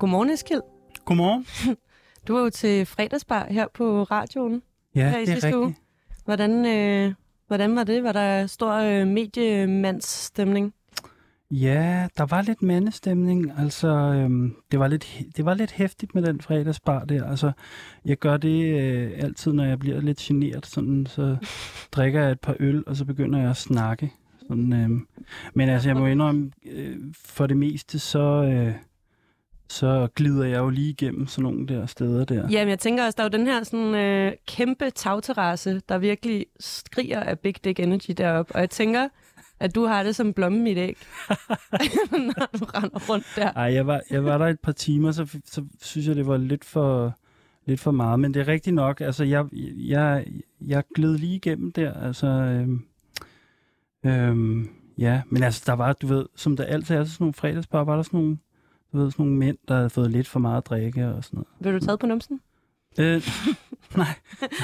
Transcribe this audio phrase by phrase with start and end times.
[0.00, 0.60] Godmorgen, Eskild.
[1.04, 1.46] Godmorgen.
[2.28, 4.62] Du var jo til fredagsbar her på radioen.
[4.94, 5.66] Ja, her i det er sidste uge.
[5.66, 5.84] rigtigt.
[6.24, 7.14] Hvordan, øh,
[7.46, 8.02] hvordan var det?
[8.02, 10.74] Var der stor øh, mediemandsstemning?
[11.50, 13.52] Ja, der var lidt mandestemning.
[13.58, 17.24] Altså, øhm, det, var lidt, det var lidt hæftigt med den fredagsbar der.
[17.30, 17.52] Altså,
[18.04, 20.66] jeg gør det øh, altid, når jeg bliver lidt generet.
[20.66, 21.36] Sådan, så
[21.92, 24.12] drikker jeg et par øl, og så begynder jeg at snakke.
[24.48, 25.06] Sådan, øhm.
[25.54, 28.74] Men altså, jeg må indrømme, øh, for det meste, så, øh,
[29.68, 32.48] så glider jeg jo lige igennem sådan nogle der steder der.
[32.50, 36.46] Jamen, jeg tænker også, der er jo den her sådan, øh, kæmpe tagterrasse, der virkelig
[36.60, 38.54] skriger af Big Dick Energy deroppe.
[38.54, 39.08] Og jeg tænker,
[39.60, 40.96] at du har det som blommen i et æg,
[42.10, 43.52] når du render rundt der.
[43.52, 46.36] Ej, jeg var, jeg var der et par timer, så, så synes jeg, det var
[46.36, 47.18] lidt for,
[47.66, 48.20] lidt for meget.
[48.20, 49.00] Men det er rigtigt nok.
[49.00, 49.46] Altså, jeg,
[49.76, 50.26] jeg,
[50.66, 51.92] jeg gled lige igennem der.
[51.92, 52.84] Altså, øhm,
[54.06, 57.84] øhm, ja, men altså, der var, du ved, som der altid er sådan nogle fredagsbar,
[57.84, 58.38] var der sådan nogle,
[58.92, 61.36] du ved, sådan nogle mænd, der havde fået lidt for meget at drikke og sådan
[61.36, 61.48] noget.
[61.60, 62.40] Vil du tage på numsen?
[62.98, 63.22] Øh,
[63.96, 64.06] nej,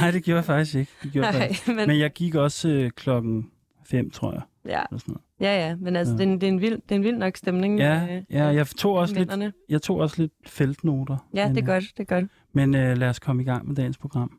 [0.00, 0.92] nej, det gjorde jeg faktisk ikke.
[1.02, 1.69] Det gjorde jeg Nej, faktisk.
[1.69, 3.50] men, Men jeg gik også øh, klokken
[3.84, 4.42] fem, tror jeg.
[4.64, 5.22] ja, Eller sådan noget.
[5.41, 6.19] ja, ja, men altså, Ja.
[6.19, 7.78] det, er en, det, er en vild, det er en vild nok stemning.
[7.78, 9.52] Ja, øh, ja, jeg tog også lidt, mændene.
[9.69, 11.16] jeg tog også lidt feltnoter.
[11.34, 12.30] Ja, Men, det er øh, godt, det er godt.
[12.52, 14.38] Men øh, lad os komme i gang med dagens program.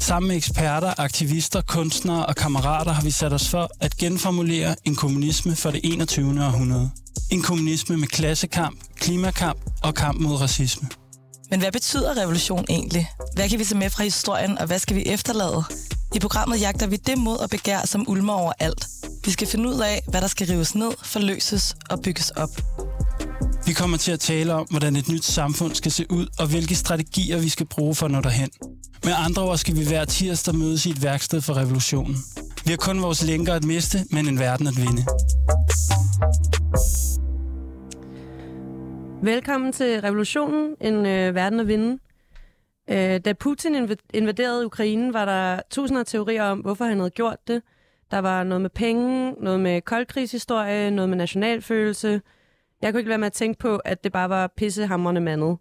[0.00, 4.96] Sammen med eksperter, aktivister, kunstnere og kammerater har vi sat os for at genformulere en
[4.96, 6.44] kommunisme for det 21.
[6.44, 6.90] århundrede.
[7.30, 10.88] En kommunisme med klassekamp, klimakamp og kamp mod racisme.
[11.50, 13.10] Men hvad betyder revolution egentlig?
[13.34, 15.64] Hvad kan vi tage med fra historien, og hvad skal vi efterlade?
[16.14, 18.86] I programmet jagter vi det mod og begær, som ulmer over alt.
[19.24, 22.50] Vi skal finde ud af, hvad der skal rives ned, forløses og bygges op.
[23.66, 26.74] Vi kommer til at tale om, hvordan et nyt samfund skal se ud, og hvilke
[26.74, 28.50] strategier vi skal bruge for at nå derhen.
[29.04, 32.16] Med andre ord skal vi hver tirsdag mødes i et værksted for revolutionen.
[32.64, 35.02] Vi har kun vores lænker at miste, men en verden at vinde.
[39.22, 41.98] Velkommen til Revolutionen, en øh, verden at vinde.
[42.90, 47.10] Øh, da Putin inv- invaderede Ukraine, var der tusinder af teorier om, hvorfor han havde
[47.10, 47.62] gjort det.
[48.10, 52.20] Der var noget med penge, noget med koldkrigshistorie, noget med nationalfølelse.
[52.82, 55.58] Jeg kunne ikke være med at tænke på, at det bare var pissehamrende mandet.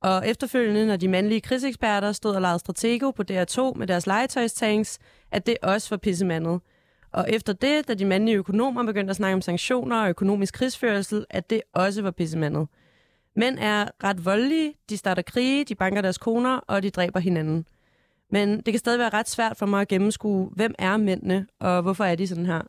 [0.00, 4.98] Og efterfølgende, når de mandlige krigseksperter stod og legede Stratego på DR2 med deres legetøjstanks,
[5.30, 6.60] at det også var pissemandet.
[7.12, 11.24] Og efter det, da de mandlige økonomer begyndte at snakke om sanktioner og økonomisk krigsførelse,
[11.30, 12.68] at det også var pissemandet.
[13.36, 17.66] Mænd er ret voldelige, de starter krige, de banker deres koner, og de dræber hinanden.
[18.30, 21.82] Men det kan stadig være ret svært for mig at gennemskue, hvem er mændene, og
[21.82, 22.62] hvorfor er de sådan her?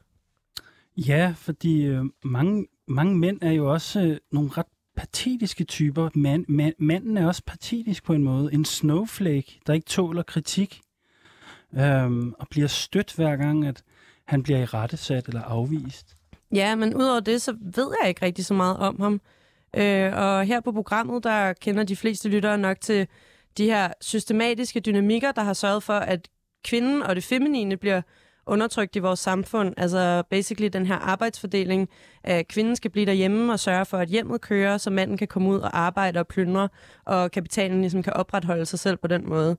[1.07, 4.65] Ja, fordi øh, mange, mange mænd er jo også øh, nogle ret
[4.95, 6.09] patetiske typer.
[6.15, 8.53] Man, man, manden er også patetisk på en måde.
[8.53, 10.81] En snowflake, der ikke tåler kritik,
[11.77, 13.83] øhm, og bliver stødt hver gang, at
[14.25, 16.15] han bliver i rettesat eller afvist.
[16.53, 19.21] Ja, men udover det, så ved jeg ikke rigtig så meget om ham.
[19.75, 23.07] Øh, og her på programmet, der kender de fleste lyttere nok til
[23.57, 26.29] de her systematiske dynamikker, der har sørget for, at
[26.63, 28.01] kvinden og det feminine bliver
[28.49, 29.73] undertrykt i vores samfund.
[29.77, 31.89] Altså basically den her arbejdsfordeling,
[32.23, 35.49] at kvinden skal blive derhjemme og sørge for, at hjemmet kører, så manden kan komme
[35.49, 36.69] ud og arbejde og plyndre,
[37.05, 39.57] og kapitalen ligesom kan opretholde sig selv på den måde.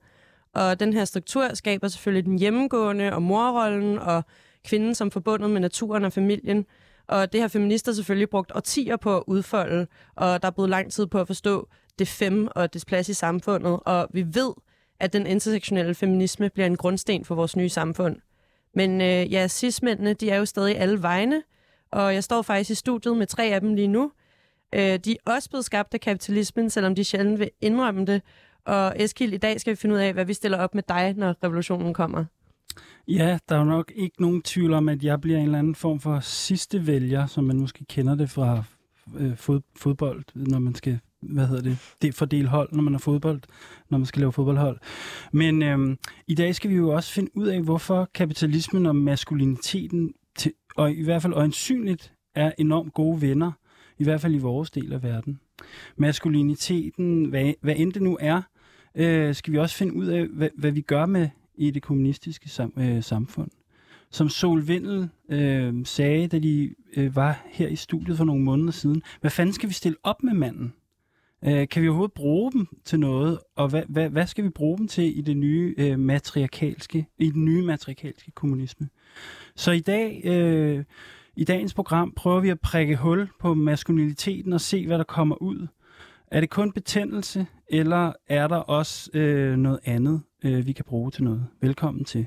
[0.54, 4.24] Og den her struktur skaber selvfølgelig den hjemmegående og morrollen og
[4.64, 6.66] kvinden som forbundet med naturen og familien.
[7.08, 9.86] Og det har feminister selvfølgelig brugt årtier på at udfolde,
[10.16, 11.68] og der er blevet lang tid på at forstå
[11.98, 13.80] det fem og dets plads i samfundet.
[13.86, 14.52] Og vi ved,
[15.00, 18.16] at den intersektionelle feminisme bliver en grundsten for vores nye samfund.
[18.74, 21.42] Men øh, ja, cis-mændene, de er jo stadig alle vegne,
[21.90, 24.12] og jeg står faktisk i studiet med tre af dem lige nu.
[24.74, 28.22] Øh, de er også blevet skabt af kapitalismen, selvom de sjældent vil indrømme det.
[28.64, 31.14] Og Eskild, i dag skal vi finde ud af, hvad vi stiller op med dig,
[31.16, 32.24] når revolutionen kommer.
[33.08, 35.74] Ja, der er jo nok ikke nogen tvivl om, at jeg bliver en eller anden
[35.74, 38.62] form for sidste vælger, som man måske kender det fra
[39.18, 42.98] øh, fod, fodbold, når man skal hvad hedder det, det fordele hold, når man er
[42.98, 43.40] fodbold,
[43.90, 44.78] når man skal lave fodboldhold.
[45.32, 50.12] Men øhm, i dag skal vi jo også finde ud af, hvorfor kapitalismen og maskuliniteten,
[50.36, 53.52] til, og i hvert fald øjensynligt, er enormt gode venner,
[53.98, 55.40] i hvert fald i vores del af verden.
[55.96, 58.42] maskuliniteten, hvad, hvad end det nu er,
[58.94, 62.48] øh, skal vi også finde ud af, hvad, hvad vi gør med i det kommunistiske
[62.48, 63.50] sam, øh, samfund.
[64.10, 68.72] Som Sol Vindel øh, sagde, da de øh, var her i studiet for nogle måneder
[68.72, 70.72] siden, hvad fanden skal vi stille op med manden?
[71.44, 74.78] Øh, kan vi overhovedet bruge dem til noget, og hvad, hvad, hvad skal vi bruge
[74.78, 78.88] dem til i det nye øh, matriarkalske, i den nye matriarkalske kommunisme?
[79.56, 80.84] Så i dag, øh,
[81.36, 85.42] i dagens program, prøver vi at prikke hul på maskuliniteten og se, hvad der kommer
[85.42, 85.66] ud.
[86.26, 91.10] Er det kun betændelse, eller er der også øh, noget andet, øh, vi kan bruge
[91.10, 91.46] til noget?
[91.60, 92.26] Velkommen til.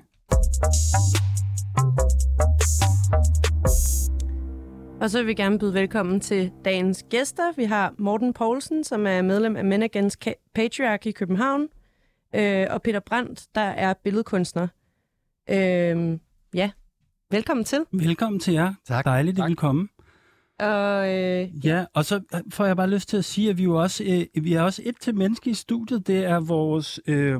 [5.03, 7.51] Og så vil vi gerne byde velkommen til dagens gæster.
[7.55, 11.67] Vi har Morten Poulsen, som er medlem af Men Against Patriarchy i København,
[12.35, 14.67] øh, og Peter Brandt, der er billedkunstner.
[15.50, 16.19] Øh,
[16.53, 16.71] ja,
[17.31, 17.85] velkommen til.
[17.91, 18.73] Velkommen til jer.
[18.85, 19.05] Tak.
[19.05, 19.47] Dejligt, at Tak.
[19.47, 19.88] I vil komme.
[20.59, 22.21] Og øh, Ja, og så
[22.51, 24.81] får jeg bare lyst til at sige, at vi jo også øh, vi er også
[24.85, 26.07] et til menneske i studiet.
[26.07, 27.39] Det er vores, øh,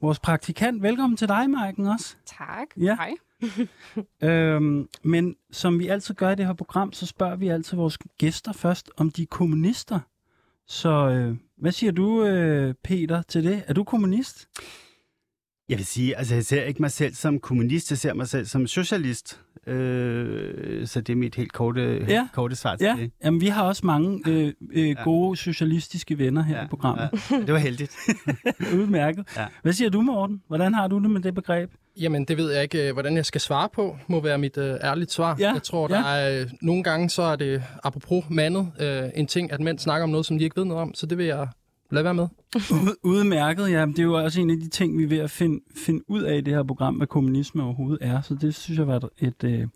[0.00, 0.82] vores praktikant.
[0.82, 2.16] Velkommen til dig, Maiken, også.
[2.26, 2.66] Tak.
[2.76, 2.94] Ja.
[2.94, 3.14] Hej.
[4.22, 7.98] Øhm, men som vi altid gør i det her program, så spørger vi altid vores
[8.18, 10.00] gæster først, om de er kommunister.
[10.66, 13.62] Så øh, hvad siger du, øh, Peter, til det?
[13.66, 14.48] Er du kommunist?
[15.68, 18.46] Jeg vil sige, altså jeg ser ikke mig selv som kommunist, jeg ser mig selv
[18.46, 19.40] som socialist.
[19.66, 22.28] Øh, så det er mit helt korte, Ja.
[22.32, 23.12] korte svar til Ja, det.
[23.24, 27.08] jamen, vi har også mange øh, øh, gode socialistiske venner her Ja, i programmet.
[27.30, 27.96] Ja, det var heldigt.
[28.80, 29.26] Udmærket.
[29.36, 29.46] Ja.
[29.62, 30.42] Hvad siger du, Morten?
[30.46, 31.70] Hvordan har du det med det begreb?
[32.00, 34.74] Jamen, det ved jeg ikke, øh, hvordan jeg skal svare på, må være mit øh,
[34.82, 35.36] ærligt svar.
[35.38, 35.96] Ja, Jeg tror, ja.
[35.98, 39.78] der er øh, nogle gange, så er det, apropos mandet, øh, en ting, at mænd
[39.78, 41.48] snakker om noget, som de ikke ved noget om, så det vil jeg
[41.90, 42.28] lade være med.
[42.56, 43.86] Ud- Udmærket, ja.
[43.86, 46.22] Det er jo også en af de ting, vi er ved at finde, finde ud
[46.22, 48.20] af i det her program, hvad kommunisme overhovedet er.
[48.22, 49.66] Så det synes jeg var et, et, øh,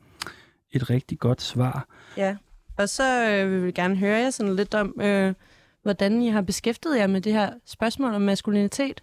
[0.72, 1.88] et rigtig godt svar.
[2.16, 2.36] ja,
[2.78, 5.34] og så øh, vil vi gerne høre jer sådan lidt om, øh,
[5.82, 9.02] hvordan I har beskæftiget jer med det her spørgsmål om maskulinitet.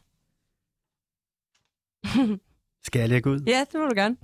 [2.83, 3.39] Skal jeg lægge ud?
[3.47, 4.15] Ja, det må du gerne.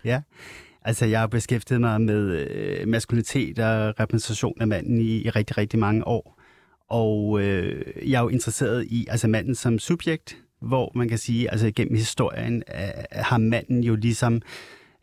[0.82, 5.58] Altså, jeg har beskæftiget mig med øh, maskulinitet og repræsentation af manden i, i rigtig,
[5.58, 6.42] rigtig mange år.
[6.90, 11.52] Og øh, jeg er jo interesseret i altså manden som subjekt, hvor man kan sige,
[11.52, 14.42] altså gennem historien øh, har manden jo ligesom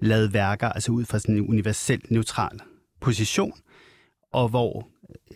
[0.01, 2.59] lavet værker, altså ud fra sådan en universelt neutral
[3.01, 3.53] position,
[4.33, 4.89] og hvor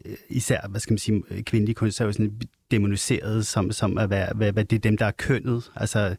[0.04, 2.40] øh, især, hvad skal man sige, kvindelige kunstnere er jo sådan
[2.70, 6.16] demoniseret som, som at være, hvad, hvad det er dem, der er kønnet, altså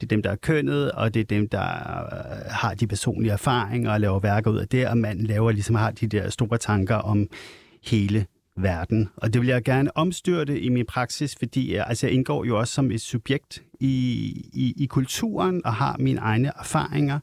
[0.00, 3.32] det er dem, der er kønnet, og det er dem, der øh, har de personlige
[3.32, 6.58] erfaringer og laver værker ud af det, og manden laver ligesom har de der store
[6.58, 7.28] tanker om
[7.84, 8.26] hele
[8.56, 9.08] verden.
[9.16, 12.58] Og det vil jeg gerne omstyrte i min praksis, fordi jeg, altså, jeg indgår jo
[12.58, 13.90] også som et subjekt i,
[14.52, 17.18] i, i kulturen og har mine egne erfaringer.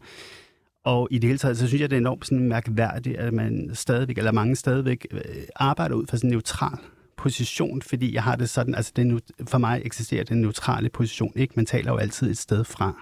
[0.86, 3.70] Og i det hele taget, så synes jeg, det er enormt sådan mærkværdigt, at man
[3.74, 5.22] stadigvæk, eller mange stadigvæk, øh,
[5.56, 6.78] arbejder ud fra sådan en neutral
[7.18, 11.34] position, fordi jeg har det sådan, altså det nu, for mig eksisterer den neutrale position
[11.36, 11.54] ikke.
[11.56, 12.94] Man taler jo altid et sted fra.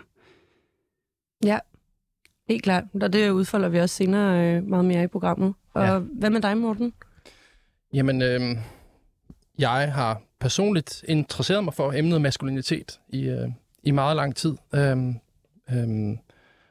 [2.50, 2.83] Helt klart.
[3.01, 5.53] Og det udfolder vi også senere øh, meget mere i programmet.
[5.73, 5.97] Og Ja.
[5.97, 6.94] hvad med dig, Morten?
[7.94, 8.57] Jamen, øh,
[9.59, 13.50] jeg har personligt interesseret mig for emnet maskulinitet i, øh,
[13.83, 14.56] i meget lang tid.
[14.75, 15.15] Øhm,
[15.71, 16.17] øhm,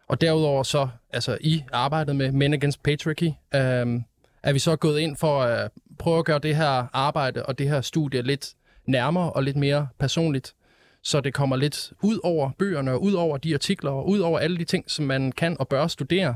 [0.08, 4.04] og derudover så, altså i arbejdet med Men Against Patriarchy, øhm,
[4.42, 7.68] er vi så gået ind for at prøve at gøre det her arbejde og det
[7.68, 8.52] her studie lidt
[8.86, 10.54] nærmere og lidt mere personligt,
[11.02, 14.38] så det kommer lidt ud over bøgerne, og ud over de artikler, og ud over
[14.38, 16.34] alle de ting, som man kan og bør studere,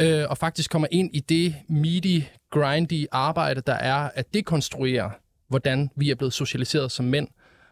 [0.00, 5.10] øh, og faktisk kommer ind i det meaty, grindy arbejde, der er at dekonstruere,
[5.48, 7.28] hvordan vi er blevet socialiseret som mænd,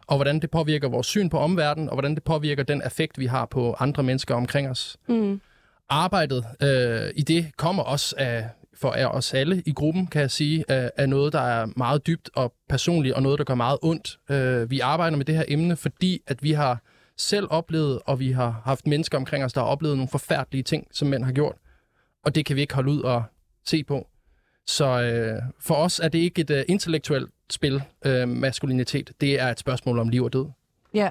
[0.06, 3.26] og hvordan det påvirker vores syn på omverdenen, og hvordan det påvirker den effekt, vi
[3.26, 4.96] har på andre mennesker omkring os.
[5.08, 5.40] Mm.
[5.88, 10.64] Arbejdet øh, i det kommer også af, for os alle i gruppen, kan jeg sige,
[10.68, 14.18] er noget, der er meget dybt og personligt, og noget, der gør meget ondt.
[14.30, 16.82] Øh, vi arbejder med det her emne, fordi at vi har
[17.16, 20.86] selv oplevet, og vi har haft mennesker omkring os, der har oplevet nogle forfærdelige ting,
[20.92, 21.56] som mænd har gjort.
[22.24, 23.22] Og det kan vi ikke holde ud og
[23.64, 24.08] se på.
[24.66, 29.12] Så øh, for os er det ikke et øh, intellektuelt spil, øh, maskulinitet.
[29.20, 30.46] Det er et spørgsmål om liv og død.
[30.94, 31.10] Ja.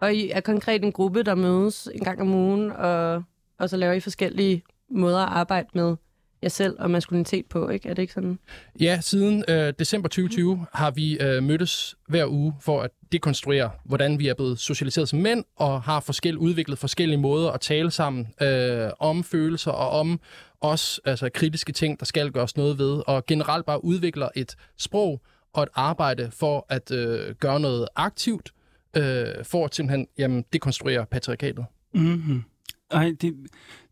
[0.00, 3.22] Og I er konkret en gruppe, der mødes en gang om ugen, og,
[3.58, 5.96] og så laver I forskellige måder at arbejde med
[6.44, 7.88] jer selv og maskulinitet på, ikke?
[7.88, 8.38] Er det ikke sådan?
[8.80, 14.18] Ja, siden øh, december 2020 har vi øh, mødtes hver uge for at dekonstruere, hvordan
[14.18, 18.28] vi er blevet socialiseret som mænd, og har forskel, udviklet forskellige måder at tale sammen
[18.42, 20.20] øh, om følelser og om
[20.60, 25.20] også altså, kritiske ting, der skal gøres noget ved, og generelt bare udvikler et sprog
[25.52, 28.52] og et arbejde for at øh, gøre noget aktivt,
[28.96, 31.64] øh, for at simpelthen jamen, dekonstruere patriarkatet.
[31.94, 32.42] Mm-hmm.
[32.90, 33.34] Ej, det,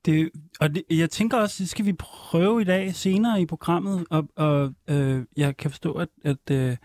[0.05, 0.31] det,
[0.61, 4.29] og det, jeg tænker også, det skal vi prøve i dag senere i programmet, og,
[4.37, 6.77] og øh, jeg kan forstå, at, at, øh,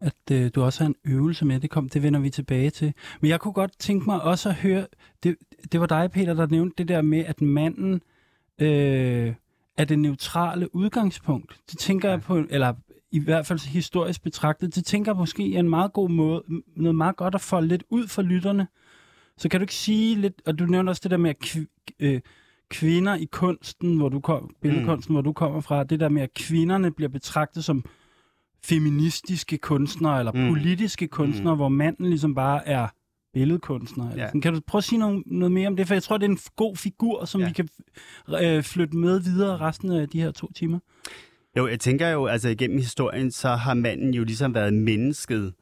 [0.00, 1.60] at øh, du også har en øvelse med.
[1.60, 2.94] Det, kom, det vender vi tilbage til.
[3.20, 4.86] Men jeg kunne godt tænke mig også at høre,
[5.22, 5.36] det,
[5.72, 8.02] det var dig, Peter, der nævnte det der med, at manden
[8.60, 9.34] øh,
[9.76, 11.60] er det neutrale udgangspunkt.
[11.70, 12.12] Det tænker ja.
[12.12, 12.74] jeg på, eller
[13.10, 16.42] i hvert fald historisk betragtet, det tænker jeg måske er en meget god måde,
[16.76, 18.66] noget meget godt at få lidt ud for lytterne.
[19.38, 21.96] Så kan du ikke sige lidt, og du nævner også det der med, at kv-
[22.00, 22.20] øh,
[22.68, 25.14] kvinder i kunsten, hvor du kom, billedkunsten, mm.
[25.14, 27.84] hvor du kommer fra, det der med, at kvinderne bliver betragtet som
[28.64, 30.48] feministiske kunstnere, eller mm.
[30.48, 31.58] politiske kunstnere, mm.
[31.58, 32.88] hvor manden ligesom bare er
[33.32, 34.16] billedkunstner.
[34.16, 34.40] Ja.
[34.40, 35.86] Kan du prøve at sige noget, noget mere om det?
[35.86, 37.46] For jeg tror, det er en god figur, som ja.
[37.46, 37.68] vi kan
[38.42, 40.78] øh, flytte med videre resten af de her to timer.
[41.56, 45.54] Jo, jeg tænker jo, altså igennem historien, så har manden jo ligesom været mennesket.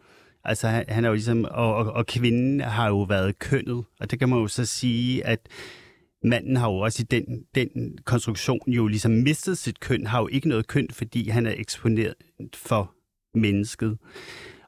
[0.45, 3.85] Altså han, han er jo ligesom, og, og, og kvinden har jo været kønnet.
[4.01, 5.41] Og det kan man jo så sige, at
[6.25, 10.29] manden har jo også i den, den konstruktion jo ligesom mistet sit køn, har jo
[10.29, 12.15] ikke noget køn, fordi han er eksponeret
[12.55, 12.95] for
[13.35, 13.99] mennesket.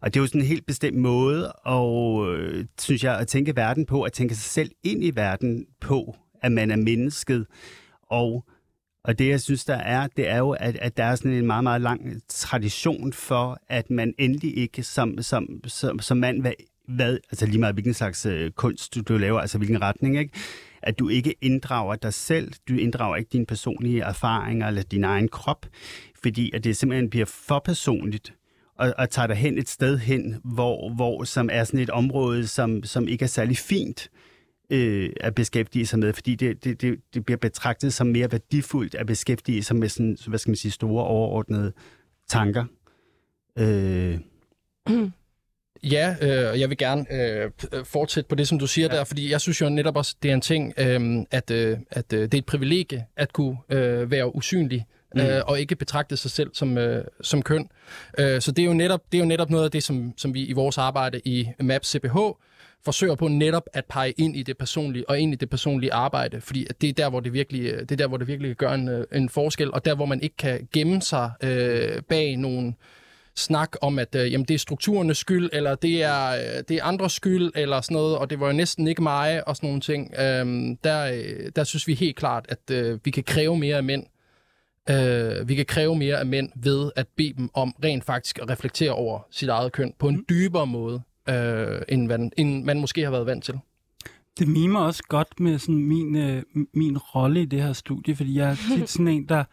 [0.01, 3.57] Og det er jo sådan en helt bestemt måde, og øh, synes jeg, at tænke
[3.57, 7.47] verden på, at tænke sig selv ind i verden på, at man er mennesket.
[8.11, 8.45] Og,
[9.07, 11.47] og det, jeg synes, der er, det er jo, at, at der er sådan en
[11.47, 16.53] meget, meget lang tradition for, at man endelig ikke som, som, som, som mand, hvad,
[16.89, 20.33] hvad, altså lige meget hvilken slags øh, kunst du, du laver, altså hvilken retning, ikke?
[20.83, 25.29] at du ikke inddrager dig selv, du inddrager ikke dine personlige erfaringer eller din egen
[25.29, 25.67] krop,
[26.23, 28.35] fordi at det simpelthen bliver for personligt
[28.79, 32.47] og, og tager dig hen et sted hen, hvor, hvor som er sådan et område,
[32.47, 34.26] som, som ikke er særlig fint øh,
[35.21, 39.07] at beskæftige sig med, fordi det, det, det, det bliver betragtet som mere værdifuldt at
[39.07, 41.73] beskæftige sig med sådan, hvad skal man sige, store overordnede
[42.29, 42.65] tanker.
[43.59, 44.19] Øh.
[45.83, 47.51] Ja, øh, jeg vil gerne øh,
[47.85, 48.97] fortsætte på det, som du siger ja.
[48.97, 52.13] der, fordi jeg synes jo netop også, det er en ting, øh, at, øh, at
[52.13, 55.21] øh, det er et privilegie at kunne øh, være usynlig mm.
[55.21, 57.69] øh, og ikke betragte sig selv som, øh, som køn.
[58.19, 60.35] Øh, så det er, jo netop, det er jo netop noget af det, som, som
[60.35, 62.17] vi i vores arbejde i MAPS CPH
[62.87, 66.41] forsøger på netop at pege ind i det personlige og ind i det personlige arbejde,
[66.41, 69.05] fordi det er der, hvor det virkelig, det er der, hvor det virkelig gør en,
[69.13, 72.75] en forskel, og der, hvor man ikke kan gemme sig øh, bag nogle
[73.35, 76.85] snak om, at øh, jamen, det er strukturernes skyld, eller det er, øh, det er
[76.85, 79.81] andres skyld, eller sådan noget, og det var jo næsten ikke mig, og sådan nogle
[79.81, 80.15] ting.
[80.19, 83.85] Øhm, der, øh, der synes vi helt klart, at øh, vi kan kræve mere af
[83.85, 84.07] mænd,
[84.91, 88.51] Øh, vi kan kræve mere af mænd ved at bede dem om rent faktisk at
[88.51, 90.25] reflektere over sit eget køn på en mm.
[90.29, 93.59] dybere måde, øh, end, man, end man måske har været vant til.
[94.39, 96.43] Det mimer også godt med sådan min, øh,
[96.75, 99.45] min rolle i det her studie, fordi jeg er tit sådan en, der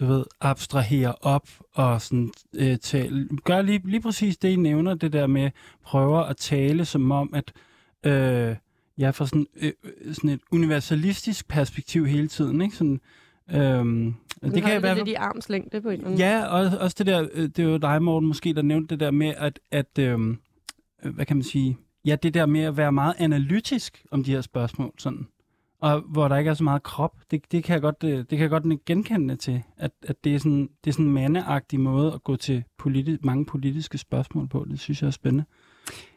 [0.00, 4.94] du ved, abstraherer op og sådan, øh, tale, gør lige, lige præcis det, I nævner,
[4.94, 5.50] det der med
[5.84, 7.52] prøver at tale som om, at
[8.04, 8.56] øh,
[8.98, 9.72] jeg får sådan, øh,
[10.12, 12.76] sådan et universalistisk perspektiv hele tiden, ikke?
[12.76, 13.00] Sådan,
[13.50, 17.06] Øhm, det kan være lidt i armslængde på en eller anden Ja, og også det
[17.06, 19.98] der, øh, det er jo dig, Morten, måske, der nævnte det der med, at, at
[19.98, 20.36] øhm, øh,
[21.04, 24.30] Øh, hvad kan man sige, ja, det der med at være meget analytisk om de
[24.30, 25.26] her spørgsmål, sådan,
[25.80, 28.38] og hvor der ikke er så meget krop, det, det kan jeg godt, det, det
[28.38, 31.80] kan jeg godt genkende til, at, at det er sådan, det er sådan en mandeagtig
[31.80, 34.66] måde at gå til politi- mange politiske spørgsmål på.
[34.70, 35.44] Det synes jeg er spændende.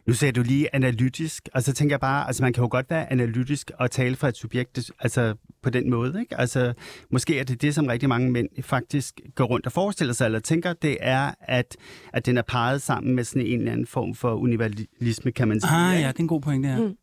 [0.08, 2.90] Nu sagde du lige analytisk, og så tænker jeg bare, altså man kan jo godt
[2.90, 6.40] være analytisk og tale fra et subjekt, altså på den måde, ikke?
[6.40, 6.74] Altså
[7.12, 10.40] måske er det det, som rigtig mange mænd faktisk går rundt og forestiller sig, eller
[10.40, 11.78] tænker, det er, at,
[12.14, 15.62] at den er parret sammen med sådan en eller anden form for universalisme, kan man
[15.62, 15.72] sige.
[15.72, 16.82] Ah ja, det er en god point, det her.
[16.82, 16.96] Mm.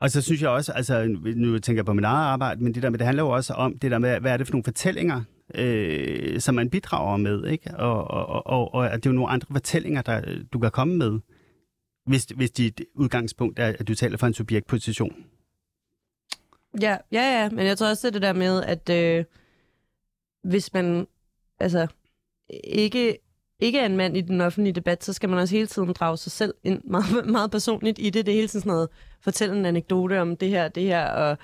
[0.00, 2.82] Og så synes jeg også, altså nu tænker jeg på mit eget arbejde, men det
[2.82, 4.64] der med, det handler jo også om det der med, hvad er det for nogle
[4.64, 5.22] fortællinger,
[5.54, 7.76] øh, som man bidrager med, ikke?
[7.76, 10.20] Og, og, og, og, og det er jo nogle andre fortællinger, der
[10.52, 11.20] du kan komme med
[12.04, 15.24] hvis, hvis dit udgangspunkt er, at du taler for en subjektposition.
[16.80, 19.24] Ja, ja, ja, men jeg tror også, det, det der med, at øh,
[20.42, 21.06] hvis man
[21.60, 21.86] altså
[22.64, 23.18] ikke,
[23.58, 26.16] ikke er en mand i den offentlige debat, så skal man også hele tiden drage
[26.16, 28.26] sig selv ind meget, meget personligt i det.
[28.26, 28.88] Det er hele tiden sådan noget,
[29.20, 31.38] fortælle en anekdote om det her, det her, og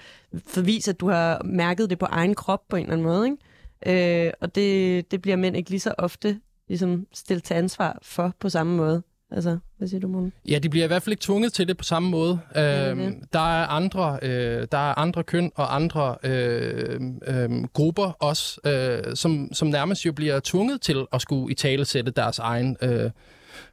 [0.46, 3.26] forvise, at du har mærket det på egen krop på en eller anden måde.
[3.26, 4.26] Ikke?
[4.26, 8.34] Øh, og det, det bliver mænd ikke lige så ofte ligesom stillet til ansvar for
[8.40, 9.02] på samme måde.
[9.30, 10.32] Altså, hvad siger du, Måne?
[10.48, 12.38] Ja, de bliver i hvert fald ikke tvunget til det på samme måde.
[12.54, 18.16] Ja, øhm, der, er andre, øh, der er andre køn og andre øh, øh, grupper
[18.20, 22.38] også, øh, som, som nærmest jo bliver tvunget til at skulle i tale sætte deres
[22.38, 23.10] egen øh,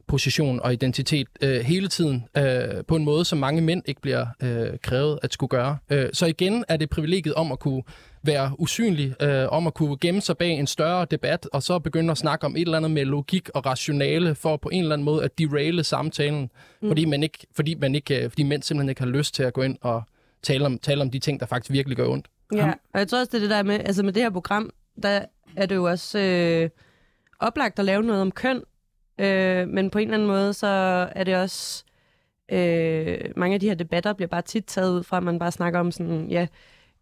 [0.06, 4.26] position og identitet øh, hele tiden øh, på en måde, som mange mænd ikke bliver
[4.42, 5.78] øh, krævet at skulle gøre.
[5.90, 7.82] Øh, så igen er det privilegiet om at kunne
[8.22, 12.10] være usynlig, øh, om at kunne gemme sig bag en større debat, og så begynde
[12.10, 15.04] at snakke om et eller andet med logik og rationale, for på en eller anden
[15.04, 16.50] måde at deraile samtalen,
[16.82, 16.88] mm.
[16.88, 19.52] fordi, man ikke, fordi, man ikke, øh, fordi mænd simpelthen ikke har lyst til at
[19.52, 20.02] gå ind og
[20.42, 22.26] tale om, tale om de ting, der faktisk virkelig gør ondt.
[22.54, 24.70] Ja, og jeg tror også, det er det der med, altså med det her program,
[25.02, 25.24] der
[25.56, 26.70] er det jo også øh,
[27.40, 28.62] oplagt at lave noget om køn,
[29.18, 30.66] Øh, men på en eller anden måde, så
[31.12, 31.84] er det også...
[32.52, 35.52] Øh, mange af de her debatter bliver bare tit taget ud fra, at man bare
[35.52, 36.46] snakker om sådan, ja,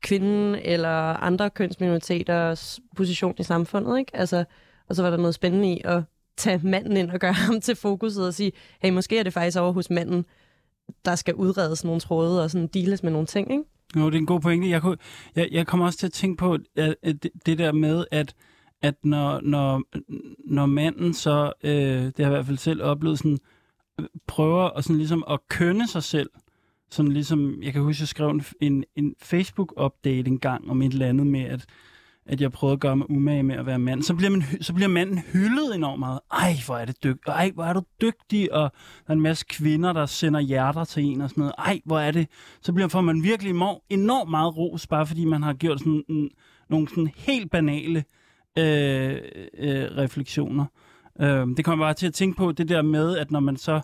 [0.03, 4.17] kvinden eller andre kønsminoriteters position i samfundet, ikke?
[4.17, 4.45] Altså,
[4.89, 6.03] og så var der noget spændende i at
[6.37, 8.53] tage manden ind og gøre ham til fokuset og sige,
[8.83, 10.25] hey, måske er det faktisk over hos manden,
[11.05, 13.65] der skal udredes nogle tråde og sådan deales med nogle ting, ikke?
[13.97, 14.69] Jo, det er en god pointe.
[14.71, 14.97] Jeg, kunne,
[15.37, 18.35] jeg, jeg kommer også til at tænke på at, at det, det der med, at,
[18.85, 19.83] at når, når,
[20.45, 23.39] når manden så, øh, det har jeg i hvert fald selv oplevet, sådan,
[24.27, 26.31] prøver at, sådan ligesom at kønne sig selv,
[26.91, 30.93] sådan ligesom, jeg kan huske, jeg skrev en, en, en Facebook-update en gang om et
[30.93, 31.67] eller andet med, at
[32.27, 34.75] at jeg prøvede at gøre mig umage med at være mand, så bliver, man, så
[34.75, 36.21] bliver manden hyldet enormt meget.
[36.33, 37.31] Ej, hvor er det dygtig.
[37.31, 38.53] Ej, hvor er du dygtig.
[38.53, 38.73] Og
[39.07, 41.55] der er en masse kvinder, der sender hjerter til en og sådan noget.
[41.59, 42.29] Ej, hvor er det.
[42.61, 43.51] Så bliver får man virkelig
[43.91, 46.31] enormt meget ros, bare fordi man har gjort sådan en,
[46.69, 48.05] nogle sådan helt banale
[48.59, 49.21] øh,
[49.59, 50.65] øh, refleksioner.
[51.21, 53.81] Øh, det kommer bare til at tænke på det der med, at når man så...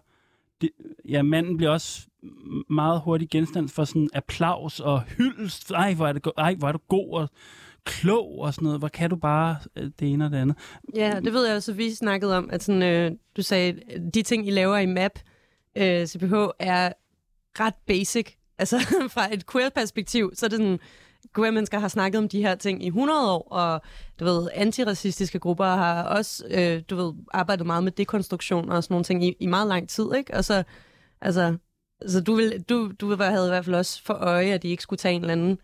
[0.60, 0.70] Det,
[1.08, 2.06] ja, manden bliver også
[2.70, 5.70] meget hurtigt genstand for sådan applaus og hyldest.
[5.70, 7.12] Ej, hvor er, det, ej, hvor er du god.
[7.12, 7.30] Og,
[7.84, 8.78] klog og sådan noget.
[8.78, 10.56] Hvor kan du bare øh, det ene og det andet?
[10.94, 13.80] Ja, det ved jeg også, vi snakkede om, at sådan, øh, du sagde,
[14.14, 15.18] de ting, I laver i MAP,
[15.76, 16.92] øh, CPH, er
[17.60, 18.34] ret basic.
[18.58, 18.78] Altså
[19.14, 20.78] fra et queer-perspektiv, så er det sådan,
[21.36, 23.82] queer-mennesker har snakket om de her ting i 100 år, og
[24.20, 28.92] du ved, antiracistiske grupper har også, øh, du ved, arbejdet meget med dekonstruktion og sådan
[28.94, 30.34] nogle ting i, i meget lang tid, ikke?
[30.34, 30.62] Og så,
[31.20, 31.56] altså,
[32.06, 34.82] så du, vil, du, du havde i hvert fald også for øje, at de ikke
[34.82, 35.58] skulle tage en eller anden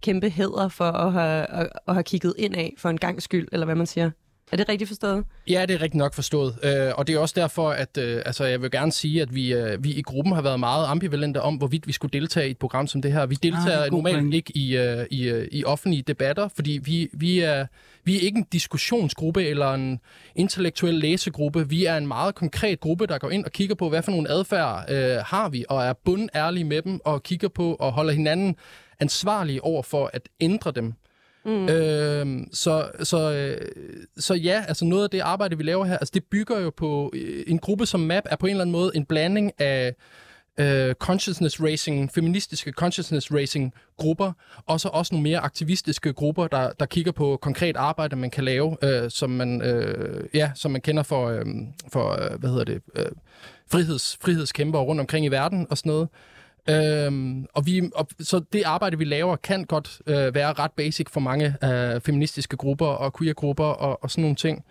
[0.00, 3.48] kæmpe hæder for at have, at, at have kigget ind af for en gang skyld,
[3.52, 4.10] eller hvad man siger.
[4.52, 5.24] Er det rigtigt forstået?
[5.48, 6.58] Ja, det er rigtigt nok forstået.
[6.62, 9.54] Øh, og det er også derfor, at øh, altså, jeg vil gerne sige, at vi,
[9.54, 12.58] øh, vi i gruppen har været meget ambivalente om, hvorvidt vi skulle deltage i et
[12.58, 13.26] program som det her.
[13.26, 14.34] Vi deltager ah, normalt point.
[14.34, 17.66] ikke i, øh, i, øh, i offentlige debatter, fordi vi, vi, er,
[18.04, 20.00] vi er ikke en diskussionsgruppe eller en
[20.34, 21.68] intellektuel læsegruppe.
[21.68, 24.30] Vi er en meget konkret gruppe, der går ind og kigger på, hvad for nogle
[24.30, 28.56] adfærd øh, har vi, og er bundærlige med dem, og kigger på og holder hinanden
[29.00, 30.94] ansvarlige over for at ændre dem.
[31.46, 31.68] Mm.
[31.68, 33.68] Øh, så, så, øh,
[34.18, 37.12] så ja, altså noget af det arbejde, vi laver her, altså det bygger jo på
[37.14, 39.94] øh, en gruppe som MAP, er på en eller anden måde en blanding af
[40.60, 44.32] øh, consciousness racing, feministiske consciousness racing grupper,
[44.66, 48.44] og så også nogle mere aktivistiske grupper, der, der kigger på konkret arbejde, man kan
[48.44, 51.44] lave, øh, som man øh, ja, som man kender for, øh,
[51.92, 53.06] for øh, hvad hedder det, øh,
[53.70, 56.08] friheds, frihedskæmper rundt omkring i verden og sådan noget.
[56.70, 61.06] Øhm, og, vi, og så det arbejde, vi laver, kan godt øh, være ret basic
[61.10, 64.64] for mange øh, feministiske grupper og queer-grupper og, og sådan nogle ting.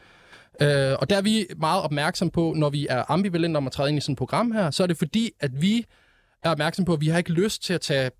[0.61, 3.89] Øh, og der er vi meget opmærksom på, når vi er ambivalente om at træde
[3.89, 5.85] ind i sådan et program her, så er det fordi, at vi
[6.43, 8.11] er opmærksom på, at vi har ikke lyst til at tage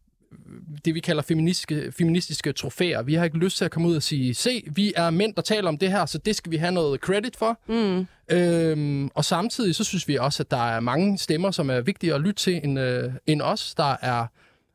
[0.86, 3.02] det, vi kalder feministiske, feministiske trofæer.
[3.02, 5.42] Vi har ikke lyst til at komme ud og sige, se, vi er mænd, der
[5.42, 7.60] taler om det her, så det skal vi have noget credit for.
[7.68, 8.08] Mm.
[8.32, 12.14] Øhm, og samtidig så synes vi også, at der er mange stemmer, som er vigtige
[12.14, 13.76] at lytte til end, øh, end os.
[13.76, 14.28] Der er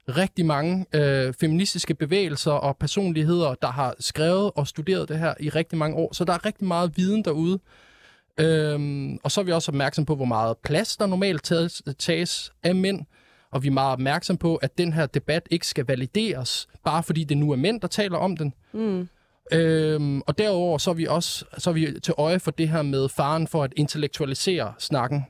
[0.09, 5.49] rigtig mange øh, feministiske bevægelser og personligheder, der har skrevet og studeret det her i
[5.49, 6.15] rigtig mange år.
[6.15, 7.59] Så der er rigtig meget viden derude.
[8.41, 12.53] Øhm, og så er vi også opmærksom på, hvor meget plads der normalt tages, tages
[12.63, 13.01] af mænd
[13.53, 17.25] og vi er meget opmærksom på, at den her debat ikke skal valideres, bare fordi
[17.25, 18.55] det nu er mænd, der taler om den.
[18.73, 19.09] Mm.
[19.53, 22.83] Øhm, og derover så er vi også så er vi til øje for det her
[22.83, 25.25] med faren for at intellektualisere snakken.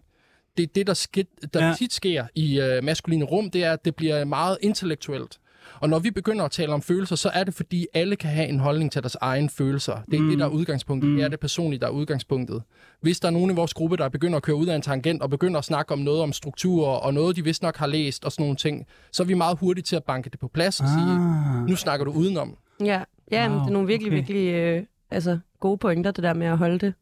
[0.56, 1.74] Det er det, der, sk- der ja.
[1.78, 5.38] tit sker i øh, maskuline rum, det er, at det bliver meget intellektuelt.
[5.74, 8.48] Og når vi begynder at tale om følelser, så er det fordi, alle kan have
[8.48, 9.98] en holdning til deres egen følelser.
[10.10, 10.28] Det er mm.
[10.28, 11.10] det, der er udgangspunktet.
[11.10, 11.16] Mm.
[11.16, 12.62] Det er det personlige, der er udgangspunktet.
[13.00, 15.22] Hvis der er nogen i vores gruppe, der begynder at køre ud af en tangent
[15.22, 18.24] og begynder at snakke om noget om strukturer og noget, de vist nok har læst
[18.24, 20.80] og sådan nogle ting, så er vi meget hurtige til at banke det på plads
[20.80, 20.92] og ah.
[20.92, 22.56] sige, nu snakker du udenom.
[22.80, 24.16] Ja, ja wow, men det er nogle virkelig, okay.
[24.16, 26.94] virkelig øh, altså, gode pointer, det der med at holde det,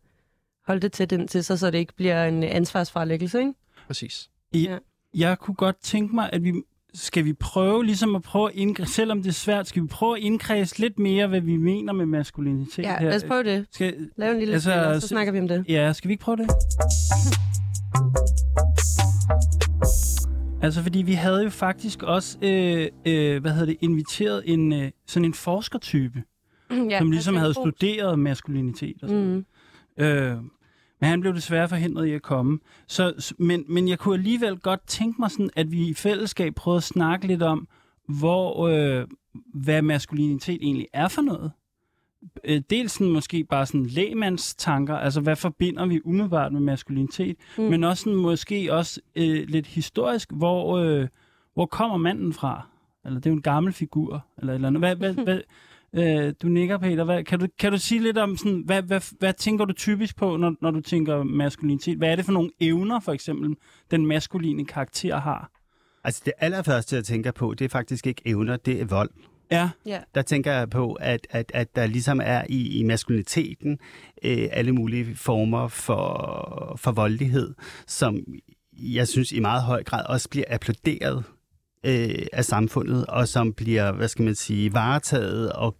[0.67, 3.53] holde det til den til sig, så det ikke bliver en ansvarsfralæggelse, ikke?
[3.87, 4.31] Præcis.
[4.53, 4.79] I, ja.
[5.15, 6.53] Jeg kunne godt tænke mig, at vi
[6.95, 10.17] skal vi prøve ligesom at prøve at indkredse, selvom det er svært, skal vi prøve
[10.17, 13.67] at indkredse lidt mere, hvad vi mener med maskulinitet Ja, lad os prøve det.
[13.73, 15.65] Skal, Lav en lille altså, spiller, så snakker vi om det.
[15.69, 16.49] Ja, skal vi ikke prøve det?
[20.63, 24.91] Altså, fordi vi havde jo faktisk også, øh, øh, hvad hedder det, inviteret en øh,
[25.07, 26.23] sådan en forskertype,
[26.71, 29.45] ja, som ligesom havde studeret maskulinitet og sådan
[29.99, 30.05] mm.
[30.05, 30.37] øh,
[31.01, 32.59] men han blev desværre forhindret i at komme.
[32.87, 36.77] Så, men, men jeg kunne alligevel godt tænke mig sådan, at vi i fællesskab prøvede
[36.77, 37.69] at snakke lidt om,
[38.09, 39.07] hvor, øh,
[39.55, 41.53] hvad maskulinitet egentlig er for noget.
[42.45, 47.37] Øh, dels sådan, måske bare sådan lægemands tanker, altså hvad forbinder vi umiddelbart med maskulinitet,
[47.59, 47.65] mm.
[47.65, 51.09] men også sådan, måske også øh, lidt historisk, hvor, øh,
[51.55, 52.67] hvor kommer manden fra?
[53.05, 54.81] Eller det er jo en gammel figur, eller eller andet.
[54.81, 55.41] Hvad, hvad, hvad,
[55.93, 57.05] Øh, du nikker, Peter.
[57.05, 60.17] Hvad, kan, du, kan du sige lidt om, sådan, hvad, hvad, hvad tænker du typisk
[60.17, 61.99] på, når, når du tænker maskulinitet?
[61.99, 63.57] Hvad er det for nogle evner, for eksempel,
[63.91, 65.51] den maskuline karakter har?
[66.05, 69.11] Altså det allerførste, jeg tænker på, det er faktisk ikke evner, det er vold.
[69.51, 70.01] Ja, Ja.
[70.15, 73.79] Der tænker jeg på, at, at, at der ligesom er i, i maskuliniteten
[74.25, 77.55] øh, alle mulige former for, for voldelighed,
[77.87, 78.25] som
[78.73, 81.25] jeg synes i meget høj grad også bliver applauderet
[81.85, 85.77] øh, af samfundet, og som bliver, hvad skal man sige, varetaget og,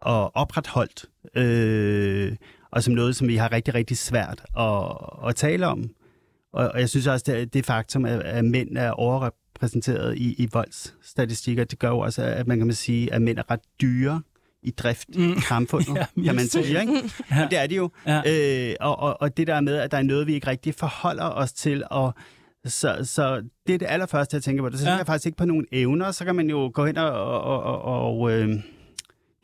[0.00, 1.04] og opretholdt,
[1.36, 2.36] øh,
[2.70, 5.90] og som noget, som vi har rigtig, rigtig svært at, at tale om.
[6.52, 10.48] Og, og jeg synes også, det, det faktum, at, at mænd er overrepræsenteret i, i
[10.52, 14.22] voldsstatistikker, det gør jo også, at man kan man sige, at mænd er ret dyre
[14.62, 15.32] i drift mm.
[15.32, 16.80] i samfundet, Ja, kan man sige.
[16.80, 16.92] Ikke?
[17.30, 17.36] Ja.
[17.40, 17.48] Ja.
[17.50, 17.90] Det er det jo.
[18.06, 18.22] Ja.
[18.70, 21.24] Øh, og, og, og det der med, at der er noget, vi ikke rigtig forholder
[21.24, 22.14] os til, og
[22.66, 24.68] så, så det er det allerførste, jeg tænker på.
[24.68, 24.90] Det så Ja.
[24.90, 26.10] tænker jeg faktisk ikke på nogle evner.
[26.10, 27.10] Så kan man jo gå hen og...
[27.12, 27.82] og, og,
[28.16, 28.48] og øh,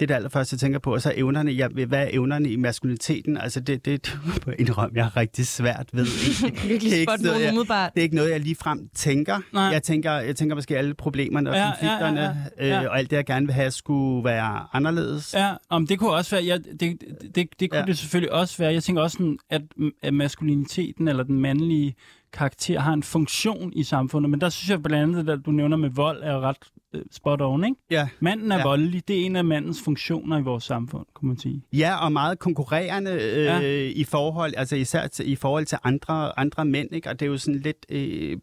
[0.01, 0.93] det er det allerførste, jeg tænker på.
[0.95, 1.51] Og så evnerne.
[1.51, 3.37] Ja, hvad er evnerne i maskuliniteten?
[3.37, 6.05] Altså, det, det, det er indrømme, jeg har rigtig svært ved.
[6.51, 7.95] Det Virkelig er ikke spot noget, nogen jeg- umiddelbart.
[7.95, 9.39] det er ikke noget, jeg lige frem tænker.
[9.53, 9.63] Nej.
[9.63, 12.21] Jeg tænker, jeg tænker måske alle problemerne og Ja, ja, konflikterne,
[12.59, 12.83] ja, ja.
[12.83, 15.35] Øh, og alt det, jeg gerne vil have, skulle være anderledes.
[15.35, 16.99] Ja, om det kunne også være, ja, det, det,
[17.35, 17.81] det, det kunne ja.
[17.81, 17.87] Ja.
[17.87, 18.73] det selvfølgelig også være.
[18.73, 19.63] Jeg tænker også, sådan, at,
[20.03, 21.95] at maskuliniteten eller den mandlige
[22.33, 25.77] karakter har en funktion i samfundet, men der synes jeg blandt andet, at du nævner
[25.77, 26.57] med vold, er ret
[26.95, 27.77] øh, spot on, ikke?
[27.91, 28.09] Ja.
[28.21, 28.61] Manden er ja.
[28.61, 28.67] Ja.
[28.67, 31.63] voldelig, det er en af mandens funktioner i vores samfund, kunne man sige.
[31.73, 33.59] Ja, og meget konkurrerende øh, Ja.
[33.59, 33.91] ja.
[33.95, 37.09] i forhold, altså især til, i forhold til andre, andre mænd, ikke?
[37.11, 37.99] Og det er jo sådan lidt øh,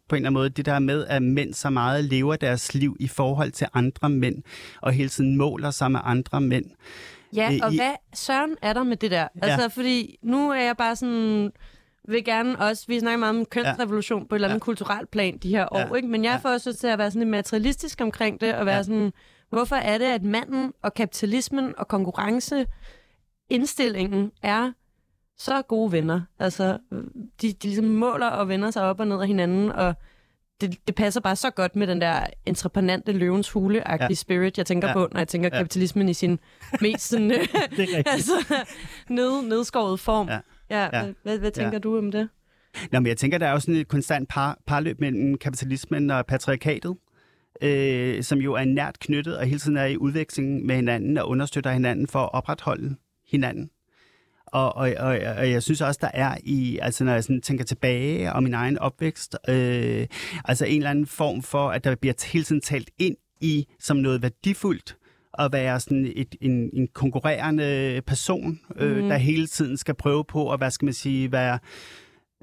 [0.08, 2.96] på en eller anden måde det der med, at mænd så meget lever deres liv
[3.00, 4.42] i forhold til andre mænd,
[4.82, 6.64] og hele tiden måler sig med andre mænd.
[7.36, 9.28] Ja, Øh, og i- hvad søren er der med det der?
[9.42, 11.50] Altså, fordi nu er jeg bare sådan
[12.08, 14.64] vil gerne også, vi snakker meget om kønsrevolution på et eller andet Ja.
[14.64, 15.94] kulturelt plan de her år, Ja.
[15.94, 16.08] ikke?
[16.08, 16.36] men jeg Ja.
[16.36, 18.82] får også til at være sådan lidt materialistisk omkring det, og være Ja.
[18.82, 19.12] sådan,
[19.50, 24.72] hvorfor er det, at manden og kapitalismen og konkurrenceindstillingen er
[25.38, 26.20] så gode venner?
[26.38, 26.78] Altså,
[27.42, 29.94] de, de ligesom måler og vender sig op og ned af hinanden, og
[30.60, 34.14] det, det passer bare så godt med den der entreprenante løvens hule-agtige Ja.
[34.14, 34.94] spirit, jeg tænker Ja.
[34.94, 35.56] på, når jeg tænker Ja.
[35.56, 36.38] kapitalismen i sin
[36.80, 37.30] mest sådan,
[38.06, 38.62] altså,
[39.08, 40.28] ned, nedskåret form.
[40.28, 40.38] Ja.
[40.70, 41.12] Ja, Ja.
[41.22, 41.78] Hvad, hvad, tænker Ja.
[41.78, 42.28] du om det?
[42.92, 46.26] Nå, men jeg tænker, der er jo sådan et konstant par, parløb mellem kapitalismen og
[46.26, 46.96] patriarkatet,
[47.62, 51.28] øh, som jo er nært knyttet og hele tiden er i udveksling med hinanden og
[51.28, 52.96] understøtter hinanden for at opretholde
[53.30, 53.70] hinanden.
[54.46, 55.06] Og, og, og,
[55.38, 58.54] og jeg synes også, der er i, altså når jeg sådan tænker tilbage om min
[58.54, 60.06] egen opvækst, øh,
[60.44, 63.96] altså en eller anden form for, at der bliver hele tiden talt ind i som
[63.96, 64.96] noget værdifuldt,
[65.38, 69.08] at være sådan et, en, en konkurrerende person, øh, Mhm.
[69.08, 71.58] der hele tiden skal prøve på at, hvad skal man sige, være,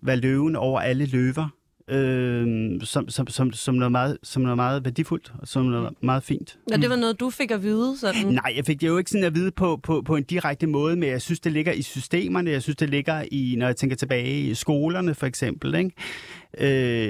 [0.03, 1.49] være løven over alle løver,
[1.89, 6.23] øh, som, som, som, som, noget meget, som noget meget værdifuldt, og som noget meget
[6.23, 6.59] fint.
[6.73, 8.25] Og det var noget, du fik at vide, sådan.
[8.25, 10.95] Nej, jeg fik det jo ikke sådan at vide på, på, på en direkte måde,
[10.95, 12.51] men jeg synes, det ligger i systemerne.
[12.51, 15.75] Jeg synes, det ligger i, når jeg tænker tilbage i skolerne for eksempel.
[15.75, 15.91] Ikke?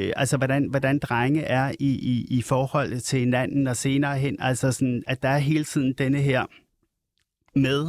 [0.07, 4.37] Øh, altså, hvordan, hvordan drenge er i, i, i forhold til hinanden og senere hen.
[4.39, 6.45] Altså, sådan, at der er hele tiden denne her
[7.59, 7.87] med,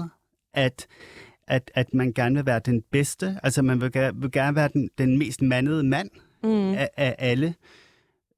[0.55, 0.87] at
[1.49, 3.39] at, at man gerne vil være den bedste.
[3.43, 6.11] Altså, man vil, gerne- vil gerne være den, den mest mandede mand
[6.47, 6.75] Mm.
[6.75, 7.55] af, af alle.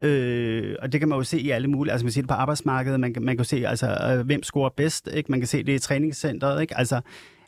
[0.03, 2.29] Øh, og det kan man jo se i alle mulige, altså man kan se det
[2.29, 5.31] på arbejdsmarkedet, man man kan jo se, altså, øh, hvem scorer bedst, ikke?
[5.31, 6.77] man kan se det i træningscenteret, ikke?
[6.79, 7.01] altså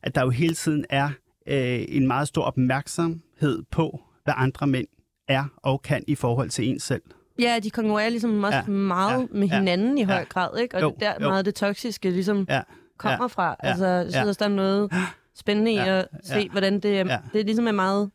[0.03, 1.11] at der jo hele tiden er
[1.47, 4.87] øh, en meget stor opmærksomhed på, hvad andre mænd
[5.29, 7.03] er og kan i forhold til en selv.
[7.39, 10.23] Ja, de konkurrerer ligesom også Ja, meget ja, med ja, hinanden i høj ja.
[10.23, 10.77] grad, ikke?
[10.77, 11.29] Og Jo, det er der jo.
[11.31, 12.61] meget det toksiske ligesom Ja,
[12.99, 13.49] kommer ja, fra.
[13.63, 14.27] ja, Altså, jeg synes ja.
[14.29, 14.93] også, der er noget
[15.41, 17.19] spændende i Ja, at se, ja, hvordan det, er, ja.
[17.33, 18.11] det ligesom er meget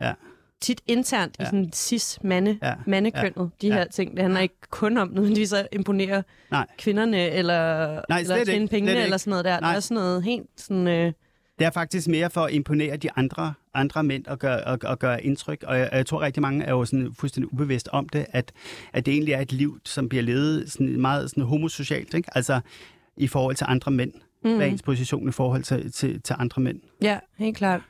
[0.00, 0.12] Ja.
[0.60, 1.44] Tit internt i Ja.
[1.44, 3.74] sådan cis-mande, Ja, mandekønnet, de ja.
[3.74, 4.10] her ting.
[4.12, 6.66] Det handler ikke kun om nødvendigvis at imponere Nej.
[6.78, 9.54] kvinderne, eller, Nej, eller tjene ikke, pengene, slet eller sådan noget der.
[9.54, 9.76] Der Nej.
[9.76, 10.86] er sådan noget helt sådan...
[10.88, 11.12] Øh,
[11.58, 14.98] Det er faktisk mere for at imponere de andre, andre mænd og gøre, og, og
[14.98, 15.62] gøre indtryk.
[15.66, 18.52] Og jeg, og jeg tror rigtig mange er jo sådan fuldstændig ubevidst om det, at,
[18.92, 22.14] at det egentlig er et liv, som bliver levet sådan meget sådan homosocialt.
[22.14, 22.28] Ikke?
[22.36, 22.60] Altså
[23.16, 24.12] i forhold til andre mænd.
[24.44, 24.56] Mm.
[24.56, 26.80] Hvad er ens position i forhold til, til, til andre mænd?
[27.02, 27.80] ja, helt klart.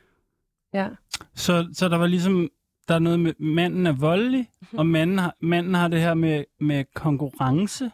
[0.73, 0.87] Ja.
[1.35, 2.49] Så, så der var ligesom,
[2.87, 6.43] der er noget med, manden er voldelig, og manden har, manden har det her med,
[6.59, 7.91] med konkurrence.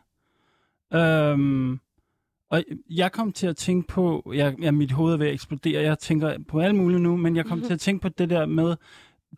[0.93, 1.79] Øhm,
[2.49, 5.83] og jeg kom til at tænke på, jeg, jeg, mit hoved er ved at eksplodere,
[5.83, 8.45] jeg tænker på alt muligt nu, men jeg kom til at tænke på det der
[8.45, 8.75] med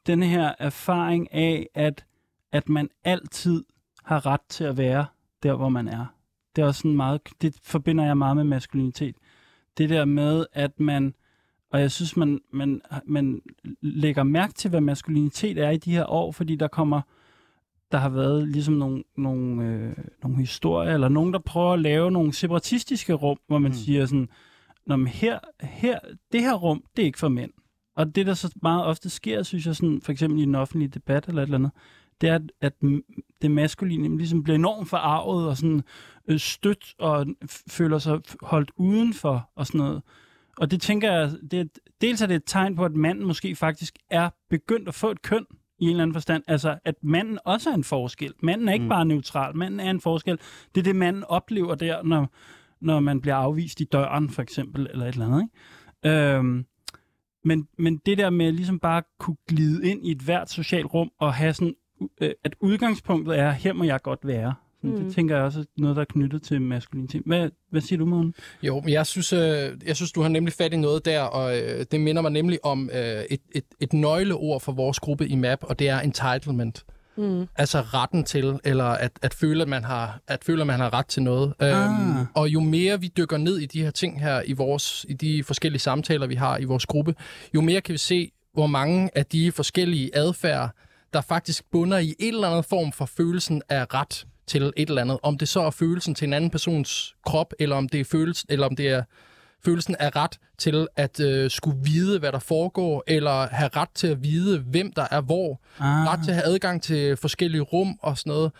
[0.07, 2.05] denne her erfaring af, at,
[2.51, 3.63] at man altid
[4.03, 5.05] har ret til at være
[5.43, 6.05] der, hvor man er.
[6.55, 9.15] Det er også sådan meget, det forbinder jeg meget med maskulinitet.
[9.77, 11.13] Det der med, at man,
[11.71, 13.41] og jeg synes, man, man, man
[13.81, 17.01] lægger mærke til, hvad maskulinitet er i de her år, fordi der kommer
[17.91, 22.11] der har været ligesom nogle, nogle, øh, nogle historier, eller nogen, der prøver at lave
[22.11, 23.77] nogle separatistiske rum, hvor man mm.
[23.77, 24.29] siger sådan,
[24.85, 25.99] Nå, men her, her,
[26.31, 27.51] det her rum, det er ikke for mænd.
[27.95, 30.89] Og det, der så meget ofte sker, synes jeg, sådan, for eksempel i den offentlige
[30.89, 31.71] debat eller et eller andet,
[32.21, 32.73] det er, at, at
[33.41, 35.81] det maskuline ligesom bliver enormt forarvet og sådan
[36.27, 37.25] øh, stødt og
[37.69, 40.01] føler sig holdt udenfor og sådan noget.
[40.59, 41.69] Og det tænker jeg, det
[42.01, 45.21] dels er det et tegn på, at manden måske faktisk er begyndt at få et
[45.21, 45.45] køn
[45.79, 46.43] i en eller anden forstand.
[46.47, 48.33] Altså, at manden også er en forskel.
[48.43, 48.89] Manden er ikke mm.
[48.89, 50.39] bare neutral, manden er en forskel.
[50.75, 52.27] Det er det, manden oplever der, når,
[52.81, 55.49] når man bliver afvist i døren, for eksempel, eller et eller andet.
[56.03, 56.17] Ikke?
[56.17, 56.65] Øhm,
[57.43, 61.11] men, men det der med ligesom bare kunne glide ind i et hvert socialt rum
[61.19, 61.75] og have sådan,
[62.21, 64.53] øh, at udgangspunktet er, her må jeg godt være.
[64.81, 65.03] Mm.
[65.03, 67.21] Det tænker jeg også er noget, der er knyttet til maskulinitet.
[67.25, 68.33] Hvad, hvad siger du, Morten?
[68.63, 71.57] Jo, men jeg synes, øh, jeg synes, du har nemlig fat i noget der, og
[71.57, 75.35] øh, det minder mig nemlig om øh, et, et, et nøgleord for vores gruppe i
[75.35, 76.83] MAP, og det er entitlement.
[77.17, 77.47] Mm.
[77.55, 80.93] Altså retten til, eller at, at, føle, at, man har, at føle, at man har
[80.93, 81.53] ret til noget.
[81.59, 81.69] Ah.
[81.69, 85.13] Øhm, og jo mere vi dykker ned i de her ting her, i, vores, i
[85.13, 87.15] de forskellige samtaler, vi har i vores gruppe,
[87.55, 90.69] jo mere kan vi se, hvor mange af de forskellige adfærd,
[91.13, 95.01] der faktisk bunder i en eller anden form for følelsen af ret til et eller
[95.01, 95.19] andet.
[95.23, 98.47] Om det så er følelsen til en anden persons krop, eller om det er, følelsen,
[98.49, 99.03] eller om det er
[99.65, 104.07] følelsen af ret til at øh, skulle vide, hvad der foregår, eller have ret til
[104.07, 105.61] at vide, hvem der er hvor.
[105.79, 106.07] Ah.
[106.07, 108.51] Ret til at have adgang til forskellige rum og sådan noget.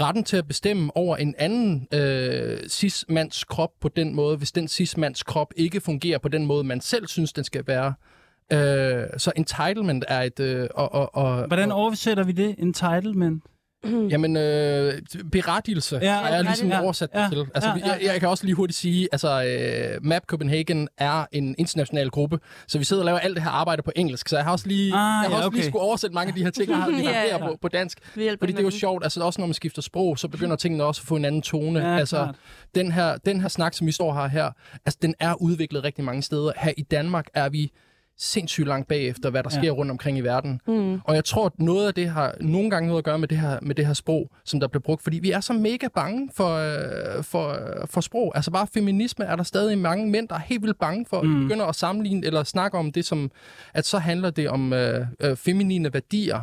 [0.00, 4.68] Retten til at bestemme over en anden øh, cis-mands krop på den måde, hvis den
[4.68, 7.94] cis-mands krop ikke fungerer på den måde, man selv synes, den skal være.
[8.52, 10.40] Øh, så entitlement er et...
[10.40, 13.42] Øh, og, og, og, Hvordan oversætter vi det, entitlement?
[14.12, 14.92] Jamen, øh,
[15.32, 17.46] berettigelse ja, har jeg ligesom ja, oversat ja, til.
[17.54, 17.92] Altså, ja, ja.
[17.92, 22.38] Jeg, jeg kan også lige hurtigt sige, altså, øh, Map Copenhagen er en international gruppe,
[22.68, 24.68] så vi sidder og laver alt det her arbejde på engelsk, så jeg har også
[24.68, 25.56] lige, ah, jeg har ja, også okay.
[25.56, 27.38] lige skulle oversætte mange af de her ting, jeg har, vi har ja, ja.
[27.38, 27.98] På, på dansk.
[28.38, 31.02] Fordi det er jo sjovt, altså også når man skifter sprog, så begynder tingene også
[31.02, 31.80] at få en anden tone.
[31.80, 32.32] Ja, altså,
[32.74, 34.50] den her, den her snak, som vi står her her,
[34.86, 36.52] altså, den er udviklet rigtig mange steder.
[36.56, 37.72] Her i Danmark er vi
[38.18, 39.70] sindssygt langt bagefter, hvad der sker ja.
[39.70, 40.60] rundt omkring i verden.
[40.66, 41.00] Mm.
[41.04, 43.38] Og jeg tror, at noget af det har nogle gange noget at gøre med det
[43.38, 46.30] her, med det her sprog, som der bliver brugt, fordi vi er så mega bange
[46.34, 48.32] for, øh, for, øh, for sprog.
[48.34, 51.36] Altså bare feminisme er der stadig mange mænd, der er helt vildt bange for, mm.
[51.36, 53.30] at begynder at sammenligne eller snakke om det som,
[53.74, 56.40] at så handler det om øh, øh, feminine værdier.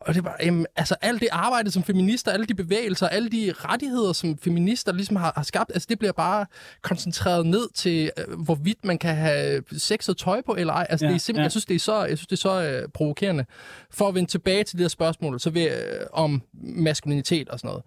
[0.00, 3.52] Og det var, jamen, altså alt det arbejde som feminister, alle de bevægelser, alle de
[3.56, 6.46] rettigheder, som feminister ligesom har, har skabt, altså det bliver bare
[6.82, 10.86] koncentreret ned til, øh, hvorvidt man kan have sex og tøj på eller ej.
[10.90, 11.44] Altså ja, det er simpelthen, ja.
[11.44, 13.44] jeg synes, det er så, jeg synes, det er så øh, provokerende.
[13.90, 17.68] For at vende tilbage til det her spørgsmål, så jeg, øh, om maskulinitet og sådan
[17.68, 17.84] noget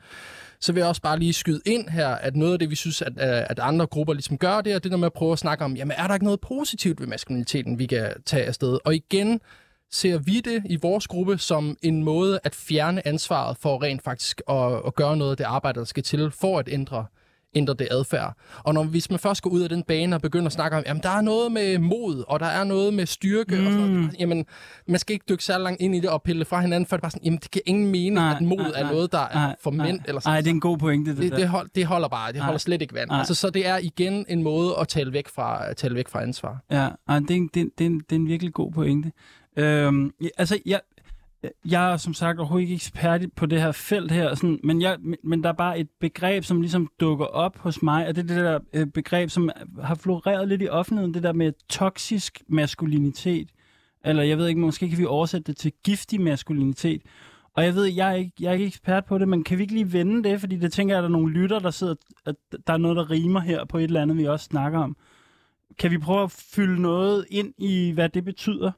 [0.64, 3.02] så vil jeg også bare lige skyde ind her, at noget af det, vi synes,
[3.02, 5.40] at, øh, at andre grupper ligesom gør, det er det der med at prøve at
[5.40, 8.78] snakke om, jamen er der ikke noget positivt ved maskuliniteten, vi kan tage afsted?
[8.86, 9.40] Og igen,
[9.92, 14.42] ser vi det i vores gruppe som en måde at fjerne ansvaret for rent faktisk
[14.50, 17.06] at, at gøre noget af det arbejde, der skal til for at ændre
[17.56, 18.38] ændre det adfærd.
[18.64, 20.84] Og når, hvis man først går ud af den bane og begynder at snakke om,
[20.86, 23.66] jamen der er noget med mod, og der er noget med styrke, mm.
[23.66, 24.46] og sådan noget, jamen
[24.88, 27.00] man skal ikke dykke så langt ind i det og pille fra hinanden, for det
[27.00, 29.28] er bare sådan, jamen det giver ingen mening, nej, at mod nej, er noget, der
[29.34, 30.00] nej, er for mænd.
[30.08, 30.34] Eller sådan.
[30.34, 31.12] Nej, det er en god pointe.
[31.12, 33.12] Det, det, det, hold, det holder bare, det nej, holder slet ikke vand.
[33.12, 36.64] Altså, så det er igen en måde at tale væk fra, tale væk fra ansvar.
[36.72, 39.12] Ja, det, er, det, er, det, er en, det er en virkelig god pointe.
[39.58, 40.82] Øhm, altså, jeg,
[41.66, 44.98] jeg er som sagt overhovedet ikke ekspert på det her felt her, sådan, men, jeg,
[45.24, 48.36] men der er bare et begreb, som ligesom dukker op hos mig, og det er
[48.36, 49.50] det der øh, begreb, som
[49.84, 53.50] har floreret lidt i offentligheden, det der med toksisk maskulinitet.
[54.06, 57.02] Eller jeg ved ikke, måske kan vi oversætte det til giftig maskulinitet.
[57.54, 59.64] Og jeg ved, jeg er, ikke, jeg er ikke ekspert på det, men kan vi
[59.64, 60.40] ikke lige vende det?
[60.40, 62.36] Fordi det tænker jeg, at der er nogle lytter, der sidder, at
[62.68, 64.96] der er noget, der rimer her på et eller andet, vi også snakker om.
[65.80, 68.72] Kan vi prøve at fylde noget ind i, hvad det betyder?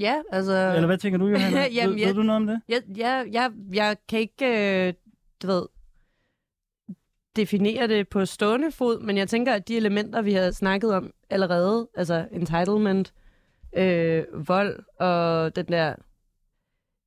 [0.00, 0.72] Ja, altså...
[0.74, 1.68] Eller hvad tænker du, Johanna?
[1.74, 2.60] Jamen, ved, jeg, ved du noget om det?
[2.68, 4.94] Jeg, jeg, jeg, jeg kan ikke, øh,
[5.42, 5.66] du ved,
[7.36, 11.12] definere det på stående fod, men jeg tænker, at de elementer, vi har snakket om
[11.30, 13.12] allerede, altså entitlement,
[13.72, 15.94] øh, vold og den der,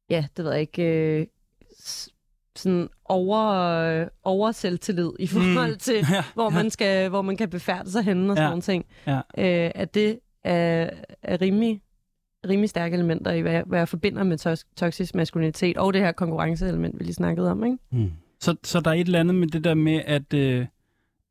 [0.09, 1.27] ja, det ved jeg ikke, øh,
[2.55, 5.79] sådan over, øh, over selvtillid i forhold mm.
[5.87, 8.61] til, ja, hvor, man skal, hvor man kan befærde sig henne og sådan ja, nogle
[8.61, 8.85] ting.
[9.07, 9.17] Ja.
[9.17, 10.89] Øh, at det er,
[11.21, 11.81] er rimelig
[12.49, 16.11] rimelig stærke elementer i, hvad hvad jeg forbinder med tos- toksisk maskulinitet, og det her
[16.11, 17.63] konkurrenceelement, vi lige snakkede om.
[17.63, 17.77] Ikke?
[17.91, 18.11] Mm.
[18.39, 20.65] Så, så der er et eller andet med det der med, at, øh,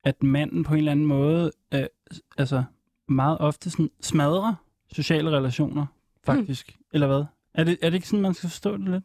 [0.04, 1.84] at manden på en eller anden måde, øh,
[2.38, 2.64] altså
[3.08, 4.54] meget ofte sådan smadrer
[4.92, 5.86] sociale relationer,
[6.24, 6.74] faktisk.
[6.78, 6.84] Mm.
[6.92, 7.24] Eller hvad?
[7.54, 9.04] Er det, er det ikke sådan, man skal forstå det lidt?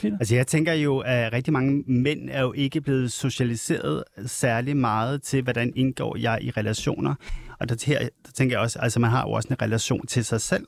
[0.00, 0.16] Peter?
[0.18, 5.22] Altså jeg tænker jo, at rigtig mange mænd er jo ikke blevet socialiseret særlig meget
[5.22, 7.14] til, hvordan indgår jeg i relationer.
[7.60, 10.24] Og der, her, der tænker jeg også, altså man har jo også en relation til
[10.24, 10.66] sig selv.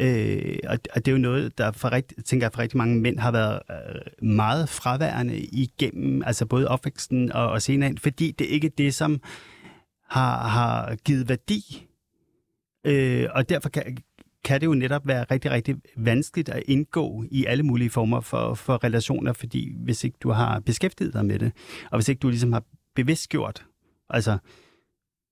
[0.00, 3.00] Øh, og, og det er jo noget, der for rigt, tænker jeg for rigtig mange
[3.00, 8.44] mænd har været øh, meget fraværende igennem, altså både opvæksten og, og senere fordi det
[8.44, 9.20] ikke er det, som
[10.08, 11.86] har, har givet værdi.
[12.84, 13.96] Øh, og derfor kan,
[14.44, 18.54] kan det jo netop være rigtig, rigtig vanskeligt at indgå i alle mulige former for,
[18.54, 21.52] for relationer, fordi hvis ikke du har beskæftiget dig med det,
[21.90, 22.62] og hvis ikke du ligesom har
[22.94, 23.66] bevidstgjort,
[24.10, 24.38] altså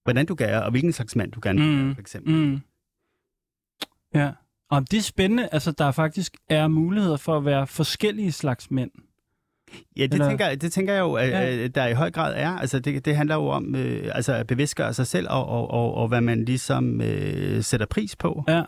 [0.05, 1.87] hvordan du gør, og hvilken slags mand du gerne vil Mm.
[1.87, 2.35] være, for eksempel.
[2.35, 2.61] Mm.
[4.14, 4.31] Ja.
[4.70, 8.90] Og det er spændende, altså der faktisk er muligheder for at være forskellige slags mænd.
[9.96, 11.66] Ja, det, Eller- tænker, det tænker jeg jo, at, Ja.
[11.66, 12.50] der i høj grad er.
[12.50, 15.94] Altså, det, det handler jo om øh, altså at bevidstgøre sig selv, og, og, og,
[15.94, 18.44] og hvad man ligesom øh, sætter pris på.
[18.48, 18.62] Ja.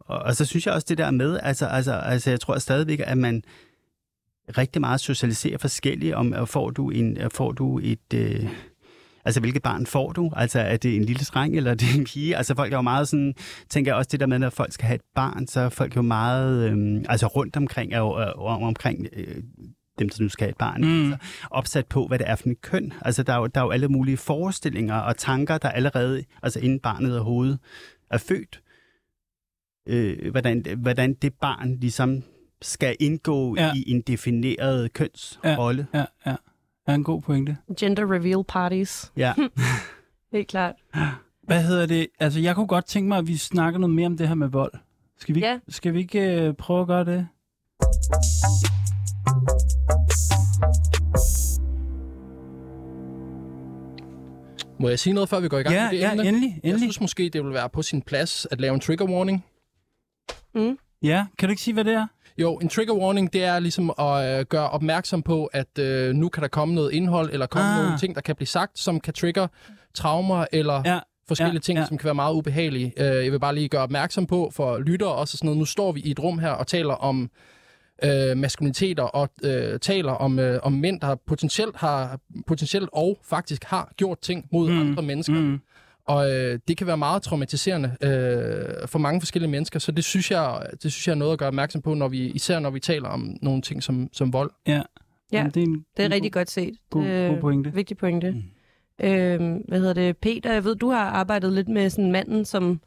[0.00, 3.00] Og, og så synes jeg også det der med, altså, altså, altså jeg tror stadigvæk,
[3.04, 3.42] at man
[4.58, 8.14] rigtig meget socialiserer forskelligt, om får du, en, får du et...
[8.14, 8.48] Øh,
[9.24, 10.30] Altså, hvilket barn får du?
[10.36, 12.36] Altså, er det en lille dreng, eller er det en pige?
[12.36, 13.34] Altså, folk er jo meget sådan,
[13.70, 15.96] tænker jeg også det der med, når folk skal have et barn, så er folk
[15.96, 19.36] jo meget, øhm, altså rundt omkring, er jo, øh, om, omkring øh,
[19.98, 21.12] dem, der nu skal have et barn, Mm.
[21.12, 22.92] altså, opsat på, hvad det er for en køn.
[23.02, 26.60] Altså, der er, jo, der er jo alle mulige forestillinger og tanker, der allerede, altså
[26.60, 27.58] inden barnet overhovedet
[28.10, 28.60] er født,
[29.88, 32.22] øh, hvordan, hvordan det barn ligesom
[32.62, 33.64] skal indgå Ja.
[33.66, 33.72] ja.
[33.76, 35.86] i en defineret kønsrolle.
[35.94, 36.36] Ja, ja.
[36.86, 37.56] Er en god pointe.
[37.78, 39.12] Gender reveal parties.
[39.16, 39.34] Ja.
[40.32, 40.74] Helt klart.
[41.42, 42.06] Hvad hedder det?
[42.20, 44.48] Altså, jeg kunne godt tænke mig, at vi snakker noget mere om det her med
[44.48, 44.72] vold.
[45.18, 45.58] Skal vi, Ja.
[45.68, 47.28] skal vi ikke øh, prøve at gøre det?
[54.80, 56.28] Må jeg sige noget, før vi går i gang Ja, med det ja, emne?
[56.28, 56.80] endelig, Jeg endelig.
[56.80, 59.44] synes måske, det vil være på sin plads at lave en trigger warning.
[61.02, 62.06] Ja, kan du ikke sige, hvad det er?
[62.38, 66.28] Jo, en trigger warning, det er ligesom at øh, gøre opmærksom på, at øh, nu
[66.28, 67.82] kan der komme noget indhold, eller komme Ah.
[67.82, 69.46] nogle ting, der kan blive sagt, som kan trigger
[69.94, 71.86] traumer, eller Ja, forskellige ja, ting, ja.
[71.86, 72.92] som kan være meget ubehagelige.
[72.96, 75.58] Øh, jeg vil bare lige gøre opmærksom på for lyttere også sådan noget.
[75.58, 77.30] Nu står vi i et rum her og taler om
[78.04, 83.64] øh, maskuliniteter og øh, taler om, øh, om mænd, der potentielt har potentielt og faktisk
[83.64, 84.80] har gjort ting mod mm.
[84.80, 85.34] andre mennesker.
[85.40, 85.60] Mm.
[86.06, 90.30] Og øh, det kan være meget traumatiserende øh, for mange forskellige mennesker, så det synes
[90.30, 92.80] jeg det synes jeg er noget at gøre opmærksom på, når vi især når vi
[92.80, 94.50] taler om nogle ting som som vold.
[94.66, 94.82] Ja.
[95.32, 96.74] Jamen, det er, en, Det er en rigtig god, godt set.
[96.90, 97.72] god, Øh, god pointe.
[97.74, 98.30] Vigtig pointe.
[98.30, 99.06] Mm.
[99.06, 100.16] Øhm, hvad hedder det?
[100.16, 102.80] Peter, jeg ved, du har arbejdet lidt med sådan manden som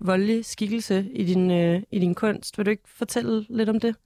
[0.00, 2.58] voldelig skikkelse i din, øh, i din kunst.
[2.58, 3.96] Vil du ikke fortælle lidt om det?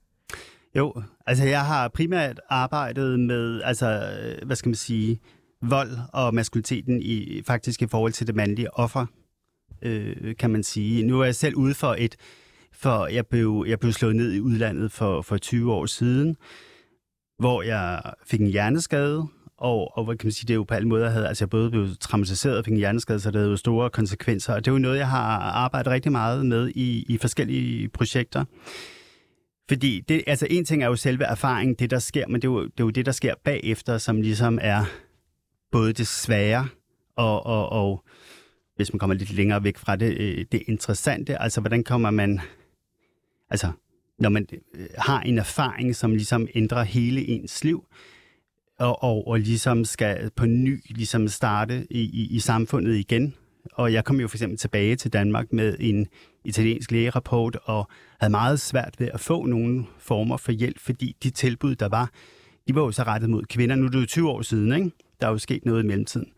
[0.75, 3.87] Jo, altså jeg har primært arbejdet med, altså,
[4.21, 5.19] øh, hvad skal man sige,
[5.61, 9.05] vold og maskuliniteten i faktisk i forhold til det mandlige offer,
[9.81, 11.03] øh, kan man sige.
[11.03, 12.15] Nu er jeg selv ude for et,
[12.73, 16.37] for jeg blev, jeg blev slået ned i udlandet for, for 20 år siden,
[17.39, 20.73] hvor jeg fik en hjerneskade, og, og hvad kan man sige, det er jo på
[20.73, 23.49] alle måder, havde, altså jeg både blev traumatiseret og fik en hjerneskade, så det havde
[23.49, 27.05] jo store konsekvenser, og det er jo noget, jeg har arbejdet rigtig meget med i,
[27.09, 28.45] i forskellige projekter.
[29.69, 32.51] Fordi det, altså en ting er jo selve erfaringen, det der sker, men det er,
[32.51, 34.85] jo, det er jo det, der sker bagefter, som ligesom er
[35.71, 36.67] både det svære
[37.15, 38.03] og, og, og
[38.75, 41.41] hvis man kommer lidt længere væk fra det, øh, det interessante.
[41.41, 42.41] Altså, hvordan kommer man...
[43.49, 43.71] Altså,
[44.19, 47.85] når man øh, har en erfaring, som ligesom ændrer hele ens liv,
[48.79, 53.33] og, og, og ligesom skal på ny ligesom starte i, i, i samfundet igen.
[53.73, 56.07] Og jeg kom jo for eksempel tilbage til Danmark med en
[56.45, 57.87] italiensk lægerapport, og
[58.19, 62.11] havde meget svært ved at få nogle former for hjælp, fordi de tilbud, der var,
[62.67, 63.75] de var jo så rettet mod kvinder.
[63.75, 64.91] Nu er det jo 20 år siden, ikke?
[65.21, 66.31] Der er jo sket noget i mellemtiden.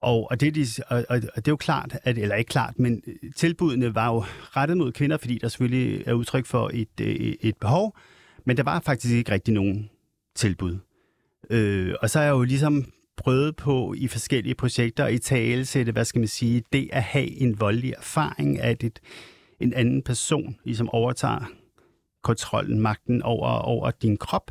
[0.00, 3.02] Og, og, det, de, og, og, det er jo klart, at, eller ikke klart, men
[3.06, 4.24] øh, tilbudene var jo
[4.56, 7.96] rettet mod kvinder, fordi der selvfølgelig er udtryk for et, øh, et behov,
[8.44, 9.90] men der var faktisk ikke rigtig nogen
[10.34, 10.78] tilbud.
[11.50, 16.04] Øh, og så er jeg jo ligesom prøvet på i forskellige projekter i talesætte, hvad
[16.04, 19.00] skal man sige, det at have en voldelig erfaring, at et,
[19.60, 21.50] en anden person ligesom overtager
[22.22, 24.50] kontrollen, magten over, over din krop.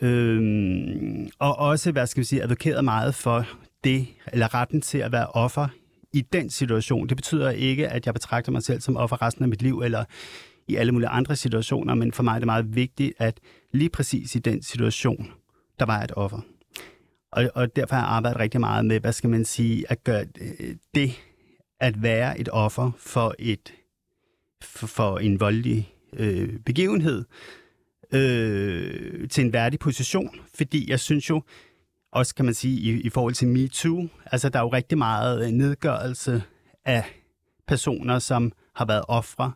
[0.00, 3.46] Øhm, og også, hvad skal vi sige, advokeret meget for
[3.84, 5.68] det, eller retten til at være offer
[6.12, 7.08] i den situation.
[7.08, 10.04] Det betyder ikke, at jeg betragter mig selv som offer resten af mit liv, eller
[10.68, 13.40] i alle mulige andre situationer, men for mig er det meget vigtigt, at
[13.72, 15.30] lige præcis i den situation,
[15.78, 16.40] der var jeg et offer.
[17.32, 20.26] Og, og derfor har jeg arbejdet rigtig meget med, hvad skal man sige, at gøre
[20.40, 21.20] øh, det
[21.80, 23.72] at være et offer for et
[24.62, 27.24] for, for en voldelig øh, begivenhed
[28.12, 31.42] øh, til en værdig position, fordi jeg synes jo,
[32.12, 35.46] også kan man sige i, i forhold til MeToo, altså der er jo rigtig meget
[35.46, 36.42] øh, nedgørelse
[36.84, 37.04] af
[37.66, 39.52] personer, som har været ofre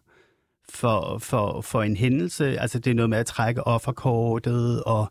[0.69, 2.59] for, for, for en hændelse.
[2.61, 5.11] Altså det er noget med at trække offerkortet, og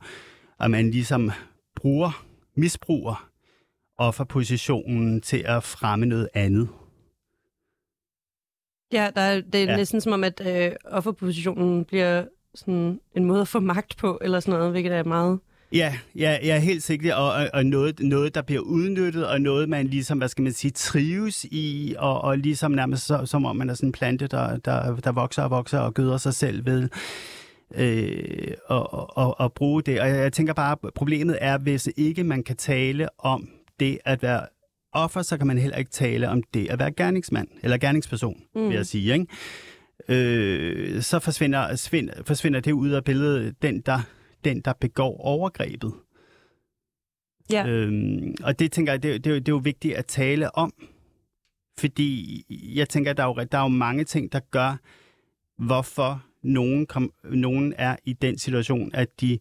[0.59, 1.31] at man ligesom
[1.75, 2.25] bruger,
[2.55, 3.29] misbruger
[3.97, 6.69] offerpositionen til at fremme noget andet.
[8.91, 9.71] Ja, der er, det er Ja.
[9.71, 9.77] ja.
[9.77, 12.25] næsten som om, at øh, offerpositionen bliver
[12.55, 15.39] sådan en måde at få magt på, eller sådan noget, hvilket er meget...
[15.71, 19.69] Ja, ja, ja helt sikkert, og, og, og noget, noget, der bliver udnyttet, og noget,
[19.69, 23.55] man ligesom, hvad skal man sige, trives i, og, og ligesom nærmest så, som om
[23.55, 26.65] man er sådan en plante, der, der, der vokser og vokser og gøder sig selv
[26.65, 26.89] ved
[27.75, 30.01] øh, og, og, og bruge det.
[30.01, 33.49] Og jeg, tænker bare, problemet er, hvis ikke man kan tale om
[33.79, 34.45] det at være
[34.93, 38.63] offer, så kan man heller ikke tale om det at være gerningsmand, eller gerningsperson, mm.
[38.67, 39.25] vil jeg sige, ikke?
[40.09, 43.99] Øh, så forsvinder, forsvinder, forsvinder det ud af billedet, den der,
[44.43, 45.93] den, der begår overgrebet.
[47.51, 47.67] Ja.
[47.67, 50.55] Øhm, og det tænker jeg, det, det, er jo- det er jo vigtigt at tale
[50.55, 50.73] om,
[51.79, 52.43] fordi
[52.75, 54.77] jeg tænker, at der er jo, der er jo mange ting, der gør,
[55.57, 59.39] hvorfor nogen, kom, nogen er i den situation, at de,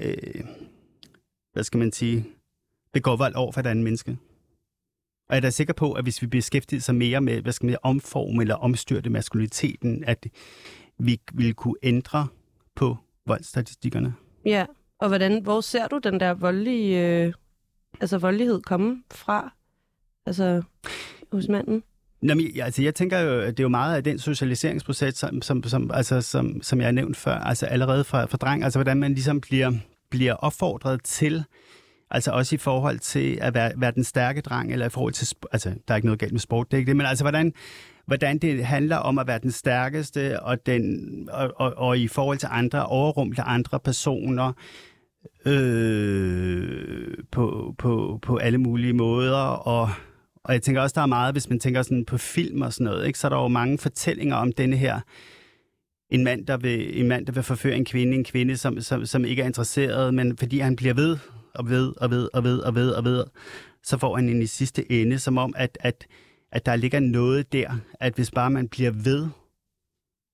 [0.00, 0.44] øh,
[1.52, 2.24] hvad skal man sige,
[2.92, 4.16] begår vold over for et andet menneske.
[5.28, 7.66] Og jeg er da sikker på, at hvis vi beskæftiger sig mere med, hvad skal
[7.66, 10.26] man sige, eller omstyrte maskuliniteten, at
[10.98, 12.26] vi ville kunne ændre
[12.74, 14.14] på voldsstatistikkerne.
[14.44, 14.66] Ja,
[14.98, 17.32] og hvordan, hvor ser du den der voldelige, øh,
[18.00, 19.54] altså voldelighed komme fra?
[20.26, 20.62] Altså,
[21.32, 21.82] hos manden?
[22.22, 25.14] Nå, men, ja, altså, jeg tænker jo, at det er jo meget af den socialiseringsproces,
[25.14, 28.64] som, som, som, altså, som, som jeg har nævnt før, altså allerede fra, fra dreng,
[28.64, 29.72] altså hvordan man ligesom bliver,
[30.10, 31.44] bliver opfordret til,
[32.10, 35.36] altså også i forhold til at være, være den stærke dreng, eller i forhold til,
[35.52, 37.52] altså der er ikke noget galt med sport, det er ikke det, men altså hvordan,
[38.06, 42.38] hvordan det handler om at være den stærkeste, og, den, og, og, og i forhold
[42.38, 44.52] til andre, overrumple andre personer,
[45.46, 49.90] øh, på, på, på alle mulige måder, og,
[50.44, 52.84] og jeg tænker også, der er meget, hvis man tænker sådan på film og sådan
[52.84, 55.00] noget, ikke, så er der jo mange fortællinger om denne her,
[56.10, 59.06] en mand, der vil, en mand, der vil forføre en kvinde, en kvinde, som, som,
[59.06, 61.18] som ikke er interesseret, men fordi han bliver ved
[61.54, 63.24] og ved og ved og ved og ved og ved,
[63.82, 66.06] så får han en i sidste ende, som om, at, at,
[66.52, 67.70] at der ligger noget der,
[68.00, 69.28] at hvis bare man bliver ved,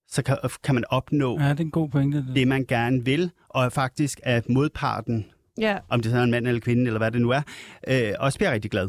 [0.09, 2.19] så kan, kan man opnå Ja, det er en god pointe.
[2.19, 2.35] Det.
[2.35, 5.27] det, man gerne vil, og faktisk at modparten,
[5.59, 7.43] Ja, om det så er en mand eller kvinde, eller hvad det nu er,
[7.89, 8.89] øh, også bliver rigtig glad.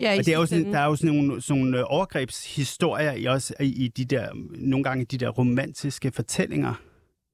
[0.00, 3.12] ja Og det er jo sådan, der er jo sådan nogle, sådan nogle øh, overgrebshistorier
[3.12, 6.74] i, også, i, i de der, nogle gange de der romantiske fortællinger.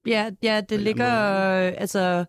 [0.06, 1.10] Ja, ja det ligger,
[1.50, 2.24] øh, altså,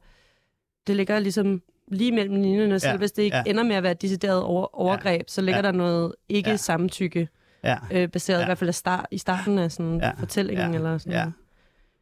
[0.87, 3.43] det ligger ligesom lige mellem linjerne, selv Ja, hvis det ikke ja.
[3.47, 5.61] ender med at være et decideret over, overgreb, så ligger ja.
[5.61, 6.55] der noget ikke Ja.
[6.55, 7.27] samtykke
[7.63, 7.77] Ja.
[7.91, 8.43] øh, baseret, Ja.
[8.43, 10.11] i hvert fald start, i starten af sådan Ja.
[10.19, 10.77] fortællingen Ja.
[10.77, 11.19] eller sådan Ja.
[11.19, 11.33] noget.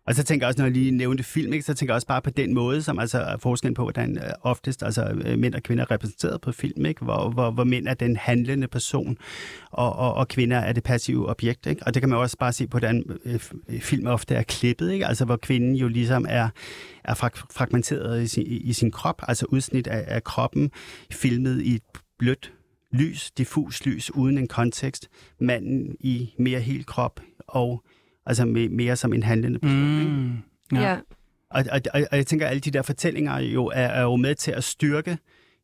[0.08, 2.08] Og så tænker jeg også, når jeg lige nævnte film, ikke, så tænker jeg også
[2.08, 5.56] bare på den måde, som altså er forskellen på, hvordan øh, oftest altså, øh, mænd
[5.56, 7.04] og kvinder er repræsenteret på film, ikke?
[7.04, 9.18] Hvor, hvor, hvor mænd er den handlende person,
[9.72, 11.66] og, og, og kvinder er det passive objekt.
[11.66, 11.84] Ikke?
[11.86, 13.40] Og det kan man også bare se på, hvordan øh,
[13.80, 15.08] film ofte er klippet, ikke?
[15.08, 16.50] Altså, hvor kvinden jo ligesom er,
[17.04, 17.14] er
[17.52, 20.72] fragmenteret i sin, i, i sin krop, altså udsnit af, af kroppen,
[21.12, 21.84] filmet i et
[22.20, 22.54] blødt
[22.94, 25.10] lys, diffus lys, uden en kontekst.
[25.40, 27.84] Manden i mere hel krop, og
[28.26, 30.00] altså me- mere som en handlende person.
[30.00, 30.12] Ikke?
[30.12, 30.32] Mm.
[30.78, 30.82] Ja.
[30.82, 30.90] Ja.
[30.90, 30.98] ja.
[31.50, 34.16] Og, og, og, og jeg tænker, at alle de der fortællinger jo er, er jo
[34.16, 35.18] med til at styrke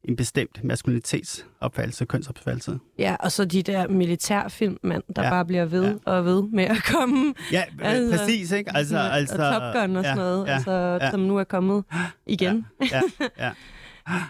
[0.03, 2.79] en bestemt maskulinitetsopfattelse, kønsopfattelse.
[2.99, 5.27] Ja, og så de der militærfilm, mand, der Ja.
[5.27, 5.33] ja.
[5.33, 5.89] bare bliver ved Ja.
[5.89, 5.95] ja.
[6.05, 7.33] og ved med at komme.
[7.51, 8.71] Ja, Altså, præcis, ikke?
[8.75, 11.11] Altså, og altså, Top Gun og sådan noget, ja, altså, ja.
[11.11, 11.83] som nu er kommet
[12.27, 12.65] igen.
[12.91, 13.01] Ja,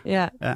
[0.06, 0.56] ja, Ja,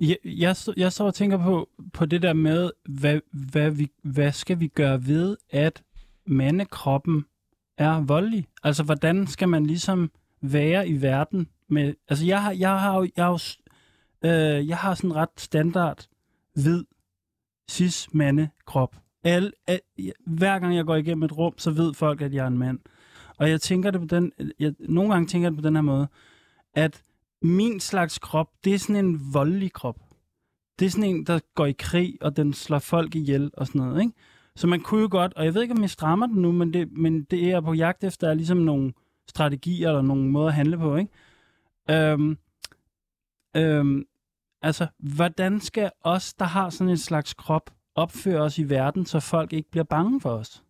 [0.00, 3.88] Jeg, jeg, så- jeg så og tænker på, på det der med, hvad, hvad, vi,
[4.04, 5.82] hvad skal vi gøre ved, at
[6.28, 7.24] mandekroppen
[7.78, 8.48] er voldelig?
[8.62, 10.10] Altså, hvordan skal man ligesom
[10.40, 11.94] være i verden med...
[12.08, 13.38] Altså, jeg har, jeg har, jo- jeg har, jo
[14.28, 16.06] øh, jeg har sådan en ret standard
[16.54, 16.84] hvid
[17.70, 18.96] cis mandekrop.
[19.24, 19.80] Al, al,
[20.26, 22.78] hver gang jeg går igennem et rum, så ved folk, at jeg er en mand.
[23.38, 24.32] Og jeg tænker det på den...
[24.58, 26.08] Jeg, nogle gange tænker jeg det på den her måde,
[26.74, 27.02] at
[27.42, 30.00] min slags krop, det er sådan en voldelig krop.
[30.78, 33.80] Det er sådan en, der går i krig, og den slår folk ihjel og sådan
[33.80, 34.12] noget, ikke?
[34.58, 36.72] Så man kunne jo godt, og jeg ved ikke, om jeg strammer den nu, men
[36.72, 38.92] det, men det er jeg på jagt efter, er ligesom nogle
[39.28, 41.12] strategier eller nogle måder at handle på, ikke?
[41.90, 42.38] Øhm,
[43.56, 44.04] øhm,
[44.62, 49.20] altså, hvordan skal os, der har sådan en slags krop, opføre os i verden, så
[49.20, 50.62] folk ikke bliver bange for os?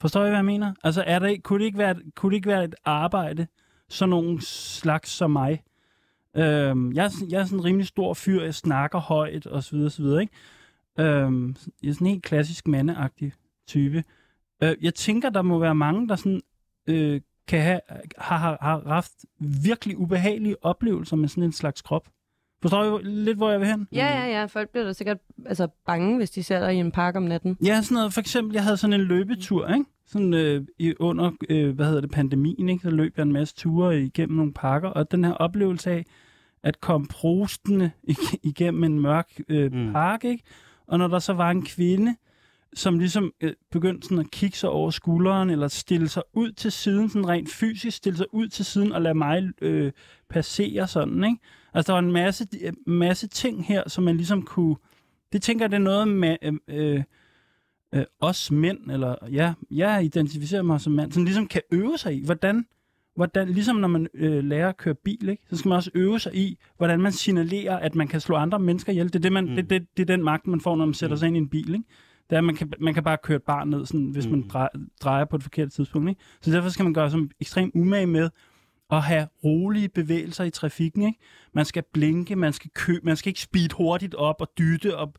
[0.00, 0.74] Forstår I, hvad jeg mener?
[0.82, 3.46] Altså, er der, ikke- kunne, det ikke være, kunne det ikke være et arbejde,
[3.88, 5.62] sådan nogle slags som mig?
[6.36, 9.90] Øhm, jeg, jeg er sådan en rimelig stor fyr, jeg snakker højt, og så videre,
[9.90, 10.32] så videre, ikke?
[10.98, 13.32] Øhm, jeg er sådan en helt klassisk mandeagtig
[13.68, 14.04] type.
[14.62, 16.40] Øh, jeg tænker, der må være mange, der sådan,
[16.86, 17.80] øh, kan have,
[18.18, 19.12] har, har, har haft
[19.62, 22.08] virkelig ubehagelige oplevelser med sådan en slags krop.
[22.62, 23.88] Forstår I lidt, hvor jeg vil hen?
[23.92, 24.44] ja, ja, ja.
[24.44, 27.56] Folk bliver da sikkert altså, bange, hvis de ser dig i en park om natten.
[27.64, 28.12] Ja, sådan noget.
[28.12, 29.84] For eksempel, jeg havde sådan en løbetur, ikke?
[30.06, 32.82] Sådan øh, i, under, øh, hvad hedder det, pandemien, ikke?
[32.82, 36.04] Så løb jeg en masse ture igennem nogle parker, og den her oplevelse af
[36.62, 39.92] at komme prostende ig- igennem en mørk øh, Mm.
[39.92, 40.44] park, ikke?
[40.86, 42.16] Og når der så var en kvinde,
[42.74, 46.72] som ligesom øh, begyndte sådan at kigge sig over skulderen, eller stille sig ud til
[46.72, 49.92] siden, sådan rent fysisk, stille sig ud til siden og lade mig øh,
[50.28, 51.38] passere sådan, ikke?
[51.74, 54.76] Altså, der var en masse, øh, masse ting her, som man ligesom kunne...
[55.32, 57.02] Det tænker jeg, det er noget med øh, øh,
[57.94, 62.14] øh, os mænd, eller ja, jeg identificerer mig som mand, som ligesom kan øve sig
[62.14, 62.66] i, hvordan,
[63.14, 65.42] hvordan ligesom når man øh, lærer at køre bil, ikke?
[65.50, 68.58] så skal man også øve sig i, hvordan man signalerer, at man kan slå andre
[68.58, 69.06] mennesker ihjel.
[69.06, 69.56] Det er, det, man, mm.
[69.56, 71.48] det, det, det er den magt, man får, når man sætter sig ind i en
[71.48, 71.74] bil.
[71.74, 71.84] Ikke?
[72.30, 74.30] Det er, at man kan, man kan bare køre et barn ned, sådan, hvis mm.
[74.30, 74.68] man drejer,
[75.02, 76.08] drejer på et forkert tidspunkt.
[76.08, 76.20] Ikke?
[76.40, 78.30] Så derfor skal man gøre sig ekstremt umage med
[78.90, 81.02] at have rolige bevægelser i trafikken.
[81.02, 81.18] Ikke?
[81.52, 85.18] Man skal blinke, man skal kø, man skal ikke speed hurtigt op og dytte op,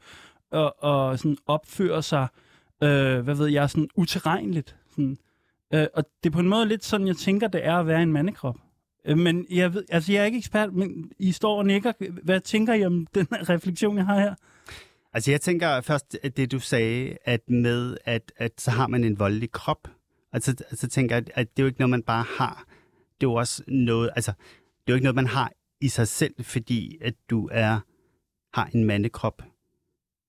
[0.52, 2.28] og, og sådan opføre sig,
[2.84, 4.76] øh, hvad ved jeg, sådan uterrenligt.
[4.92, 5.18] Sådan.
[5.76, 8.04] Øh, og det er på en måde lidt sådan, jeg tænker, det er at være
[8.04, 8.56] en mandekrop.
[9.06, 11.92] Øh, men jeg, ved, altså, jeg er ikke ekspert, men I står og nikker.
[12.24, 14.36] Hvad tænker I om den refleksion, jeg har her?
[15.14, 19.04] Altså jeg tænker først, at det du sagde, at med, at, at så har man
[19.04, 19.88] en voldelig krop.
[20.34, 22.66] Altså, altså tænker jeg, at det er jo ikke noget, man bare har.
[23.22, 25.52] Det er jo også noget, altså, det er jo ikke noget, man har
[25.82, 27.80] i sig selv, fordi at du er
[28.54, 29.38] har en mandekrop.
[29.38, 29.46] Det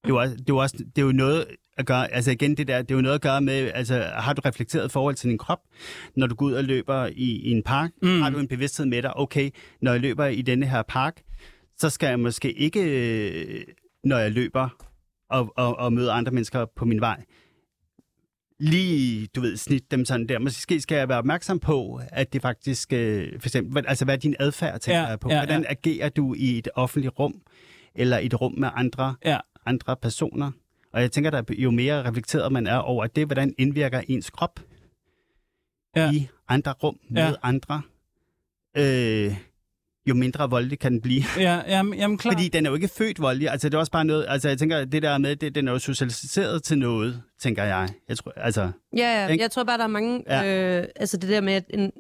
[0.05, 1.47] er jo, også, det er jo, også, det er jo noget
[1.77, 4.33] at gøre, altså igen det der, det er jo noget at gøre med, altså har
[4.33, 5.61] du reflekteret forhold til din krop,
[6.17, 8.23] når du går ud og løber i, i en park, mm.
[8.23, 9.51] har du en bevidsthed med dig, okay,
[9.83, 11.23] når jeg løber i denne her park,
[11.79, 13.67] så skal jeg måske ikke
[14.05, 14.69] når jeg løber
[15.31, 17.25] og, og, og møder andre mennesker på min vej,
[18.61, 20.39] lige, du ved, snit dem sådan der.
[20.39, 24.19] Måske skal jeg være opmærksom på, at det faktisk, øh, for eksempel, altså hvad er
[24.19, 25.31] din adfærd, tænker ja, jeg på?
[25.31, 25.71] Ja, Hvordan ja.
[25.71, 27.43] agerer du i et offentligt rum,
[27.95, 29.39] eller et rum med andre, ja.
[29.67, 30.51] andre personer?
[30.93, 34.61] Og jeg tænker, at jo mere reflekteret man er over det, hvordan indvirker ens krop
[35.97, 36.13] ja.
[36.13, 37.33] i andre rum med ja.
[37.43, 37.83] andre.
[38.77, 39.37] Øh,
[40.07, 41.23] jo mindre voldelig kan den blive.
[41.39, 42.33] Ja, jamen, jamen klar.
[42.33, 43.51] Fordi den er jo ikke født voldelig.
[43.51, 44.27] Altså, det er også bare noget...
[44.29, 47.89] Altså, jeg tænker, det der med, det, den er jo socialiseret til noget, tænker jeg.
[48.09, 48.71] Jeg tror, altså...
[48.97, 49.29] Ja, ja.
[49.29, 49.43] Ikke?
[49.43, 50.25] jeg tror bare, der er mange...
[50.27, 50.79] Ja.
[50.79, 51.93] Øh, altså, det der med, at en,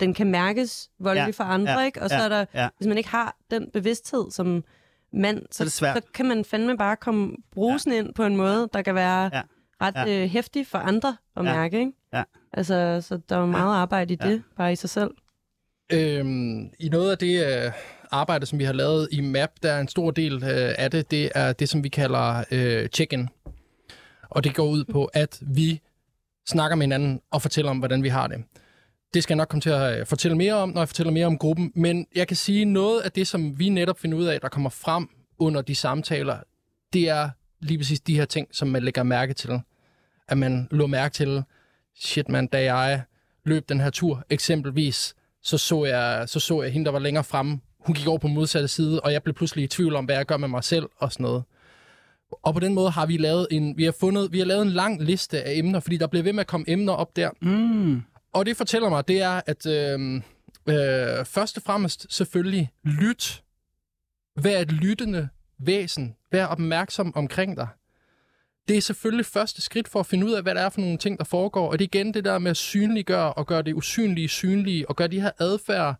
[0.00, 2.02] den kan mærkes voldelig ja, for andre, ja, ikke?
[2.02, 2.44] Og så ja, er der...
[2.54, 2.68] Ja.
[2.76, 4.64] Hvis man ikke har den bevidsthed som
[5.12, 7.98] mand, så, så, så kan man fandme bare komme brusen ja.
[7.98, 9.42] ind på en måde, der kan være ja.
[9.80, 10.22] ret ja.
[10.22, 11.54] øh, hæftig for andre at ja.
[11.54, 11.92] mærke, ikke?
[12.12, 12.22] Ja.
[12.52, 14.40] Altså, så der er meget arbejde i det, ja.
[14.56, 15.10] bare i sig selv.
[15.92, 17.72] Øhm, I noget af det uh,
[18.10, 20.42] arbejde, som vi har lavet i MAP, der er en stor del uh,
[20.78, 23.28] af det, det er det, som vi kalder uh, check-in.
[24.30, 25.80] Og det går ud på, at vi
[26.48, 28.44] snakker med hinanden og fortæller om, hvordan vi har det.
[29.14, 31.26] Det skal jeg nok komme til at øh, fortælle mere om, når jeg fortæller mere
[31.26, 31.72] om gruppen.
[31.74, 34.70] Men jeg kan sige, noget af det, som vi netop finder ud af, der kommer
[34.70, 35.08] frem
[35.38, 36.38] under de samtaler,
[36.92, 39.60] det er lige præcis de her ting, som man lægger mærke til.
[40.28, 41.42] At man lå mærke til,
[41.94, 43.02] shit man, da jeg
[43.44, 47.24] løb den her tur, eksempelvis, så så jeg, så så jeg hende, der var længere
[47.24, 47.60] fremme.
[47.78, 50.26] Hun gik over på modsatte side, og jeg blev pludselig i tvivl om, hvad jeg
[50.26, 51.42] gør med mig selv og sådan noget.
[52.42, 54.70] Og på den måde har vi lavet en, vi har fundet, vi har lavet en
[54.70, 57.30] lang liste af emner, fordi der bliver ved med at komme emner op der.
[57.40, 58.02] Mm.
[58.32, 60.14] Og det fortæller mig, det er, at øh,
[60.68, 63.42] øh, først og fremmest selvfølgelig lyt.
[64.42, 65.28] Vær et lyttende
[65.58, 66.16] væsen.
[66.32, 67.68] Vær opmærksom omkring dig
[68.68, 70.98] det er selvfølgelig første skridt for at finde ud af, hvad der er for nogle
[70.98, 71.70] ting, der foregår.
[71.70, 74.96] Og det er igen det der med at synliggøre og gøre det usynlige synlige, og
[74.96, 75.94] gøre de her adfærd,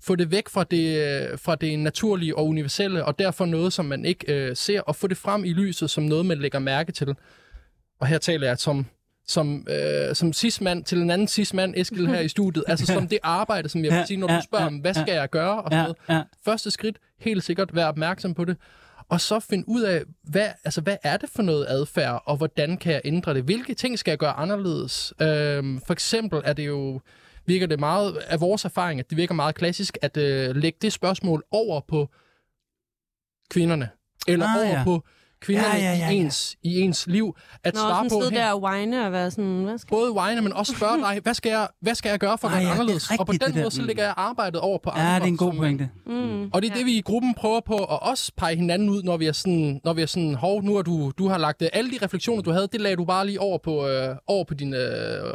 [0.00, 4.04] få det væk fra det, fra det naturlige og universelle, og derfor noget, som man
[4.04, 7.14] ikke øh, ser, og få det frem i lyset som noget, man lægger mærke til.
[8.00, 8.86] Og her taler jeg som
[9.28, 12.64] som, øh, som cis-mand til en anden cis-mand, Eskild her i studiet.
[12.68, 15.62] Altså som det arbejde, som jeg vil sige, når du spørger, hvad skal jeg gøre?
[15.62, 16.24] Og sådan noget.
[16.44, 18.56] Første skridt, helt sikkert, være opmærksom på det
[19.08, 22.76] og så finde ud af, hvad, altså, hvad er det for noget adfærd, og hvordan
[22.76, 23.42] kan jeg ændre det?
[23.42, 25.12] Hvilke ting skal jeg gøre anderledes?
[25.22, 27.00] Øhm, for eksempel er det jo,
[27.46, 30.92] virker det meget af vores erfaring, at det virker meget klassisk at øh, lægge det
[30.92, 32.08] spørgsmål over på
[33.50, 33.88] kvinderne,
[34.28, 34.84] eller ah, over ja.
[34.84, 35.04] på
[35.40, 36.10] kvinderne ja, ja, ja, ja.
[36.10, 37.36] I, ens, i ens liv.
[37.64, 40.52] At Nå, svare på, der og whine og være sådan, hvad skal Både whine, men
[40.52, 43.10] også spørge dig, hvad skal jeg, hvad skal jeg gøre for at være ja, anderledes?
[43.10, 45.12] Rigtigt, og på den måde, så lægger jeg arbejdet over på andre.
[45.12, 45.90] Ja, det er en god pointe.
[46.06, 46.78] Mm, og det er ja.
[46.78, 49.80] det, vi i gruppen prøver på at også pege hinanden ud, når vi er sådan,
[49.84, 52.50] når vi er sådan hov, nu har du, du har lagt alle de refleksioner, du
[52.50, 55.34] havde, det lagde du bare lige over på, øh, over på din, øh,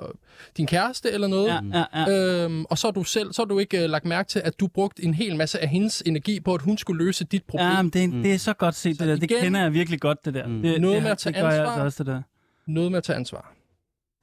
[0.58, 1.48] din kæreste eller noget.
[1.48, 2.44] Ja, ja, ja.
[2.44, 4.60] Øhm, og så har du selv, så har du ikke øh, lagt mærke til, at
[4.60, 7.68] du brugte en hel masse af hendes energi på, at hun skulle løse dit problem.
[7.68, 8.24] Ja, men det, er, mm.
[8.24, 9.16] det er så godt set, det der.
[9.16, 10.48] Det igen, kender jeg virkelig godt, det der.
[10.48, 10.62] Mm.
[10.62, 11.66] Det, noget med at tage det ansvar.
[11.66, 12.22] Altså også, det der.
[12.68, 13.54] Noget med at tage ansvar.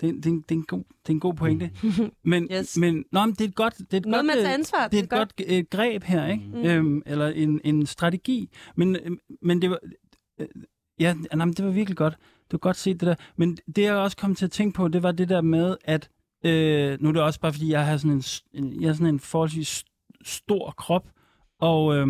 [0.00, 1.70] Det, det, det, er, en god, det er en god pointe.
[1.82, 1.90] Mm.
[2.30, 2.76] Men, yes.
[2.76, 4.54] men nå, men det er et godt, det er et Noget godt, med at tage
[4.54, 4.88] ansvar.
[4.88, 6.44] Det er et godt, godt øh, greb her, ikke?
[6.52, 6.64] Mm.
[6.64, 8.50] Øhm, eller en, en strategi.
[8.76, 9.78] Men, øh, men det var...
[10.40, 10.46] Øh,
[10.98, 12.14] ja, nej, det var virkelig godt.
[12.18, 13.14] Det var godt set det der.
[13.36, 16.10] Men det jeg også kom til at tænke på, det var det der med, at
[16.44, 19.06] øh, nu er det også bare fordi, jeg har sådan en, en, jeg har sådan
[19.06, 19.84] en forholdsvis
[20.24, 21.10] stor krop,
[21.60, 22.06] og, øh,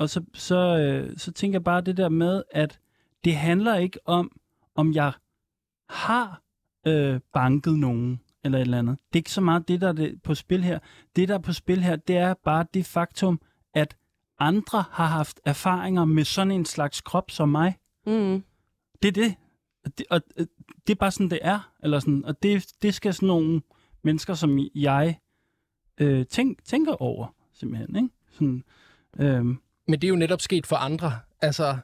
[0.00, 2.80] og så, så, øh, så tænker jeg bare det der med, at
[3.24, 4.40] det handler ikke om,
[4.74, 5.12] om jeg
[5.88, 6.42] har
[6.86, 8.98] øh, banket nogen, eller et eller andet.
[8.98, 10.78] Det er ikke så meget det, der er det på spil her.
[11.16, 13.40] Det, der er på spil her, det er bare det faktum,
[13.74, 13.96] at
[14.38, 17.78] andre har haft erfaringer med sådan en slags krop som mig.
[18.06, 18.42] Mm.
[19.02, 19.34] Det er det.
[19.84, 20.46] Og det, og, øh,
[20.86, 21.72] det er bare sådan, det er.
[21.82, 23.62] Eller sådan, og det, det skal sådan nogle
[24.02, 25.18] mennesker, som jeg
[26.00, 27.96] øh, tænk, tænker over, simpelthen.
[27.96, 28.08] Ikke?
[28.30, 28.64] Sådan,
[29.18, 29.56] øh,
[29.90, 31.18] men det er jo netop sket for andre.
[31.42, 31.76] Altså,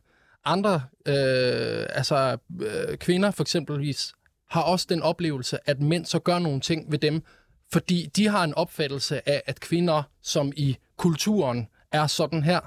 [0.44, 0.74] andre
[1.06, 4.14] øh, altså, øh, kvinder for eksempelvis
[4.50, 7.22] har også den oplevelse, at mænd så gør nogle ting ved dem,
[7.72, 12.60] fordi de har en opfattelse af, at kvinder, som i kulturen, er sådan her.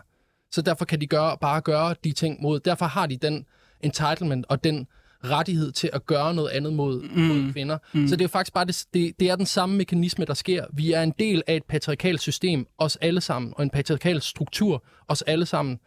[0.52, 2.60] Så derfor kan de gøre, bare gøre de ting mod.
[2.60, 3.46] Derfor har de den
[3.82, 4.88] entitlement og den
[5.26, 7.22] rettighed til at gøre noget andet mod, mm.
[7.22, 7.78] mod kvinder.
[7.94, 8.08] Mm.
[8.08, 10.66] Så det er faktisk bare det, det, det er den samme mekanisme, der sker.
[10.74, 14.84] Vi er en del af et patriarkalt system, os alle sammen, og en patriarkal struktur,
[15.08, 15.80] os alle sammen.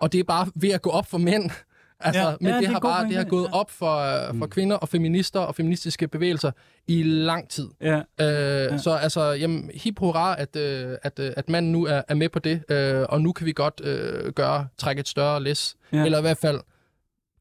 [0.00, 1.50] Og det er bare ved at gå op for mænd.
[2.00, 3.54] Altså, Ja, men ja, det, det har bare, det har gået ja.
[3.58, 4.02] op for,
[4.38, 6.50] for kvinder og feminister og feministiske bevægelser
[6.86, 7.68] i lang tid.
[7.80, 7.96] ja.
[7.96, 8.78] Øh, ja.
[8.78, 12.28] Så altså, jamen, hip hurra, at, øh, at, øh, at manden nu er, er med
[12.28, 15.98] på det, øh, og nu kan vi godt øh, gøre, trække et større læs, Ja.
[15.98, 16.04] ja.
[16.04, 16.60] eller i hvert fald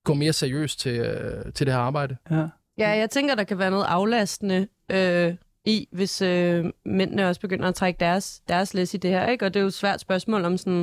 [0.03, 2.17] gå mere seriøst til, øh, til det her arbejde.
[2.31, 2.47] ja.
[2.77, 5.33] Ja, jeg tænker, der kan være noget aflastende øh,
[5.65, 9.27] i, hvis øh, mændene også begynder at trække deres, deres læs i det her.
[9.27, 9.45] Ikke?
[9.45, 10.81] Og det er jo et svært spørgsmål om sådan,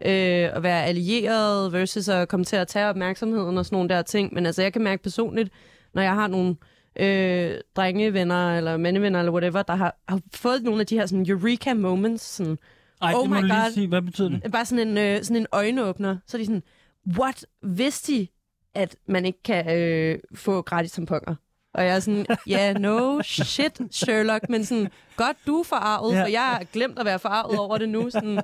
[0.00, 4.02] øh, at være allieret versus at komme til at tage opmærksomheden og sådan nogle der
[4.02, 4.34] ting.
[4.34, 5.50] Men altså, jeg kan mærke personligt,
[5.94, 6.56] når jeg har nogle
[7.00, 11.26] øh, drengevenner eller mandevenner eller whatever, der har, har fået nogle af de her sådan,
[11.28, 12.58] eureka moments, sådan,
[13.02, 13.72] Ej, Oh det må my du lige God.
[13.72, 13.88] sige.
[13.88, 14.52] Hvad betyder det?
[14.52, 16.16] bare sådan en, øh, sådan en øjenåbner.
[16.26, 16.62] Så er de sådan,
[17.18, 17.46] what?
[17.62, 18.28] Vidste de,
[18.74, 21.34] at man ikke kan øh, få gratis tamponer?
[21.74, 26.14] Og jeg er sådan, ja, yeah, no shit, Sherlock, men sådan, godt du er forarvet,
[26.14, 26.22] Ja.
[26.22, 28.10] for jeg har glemt at være forarvet over det nu.
[28.10, 28.36] Sådan,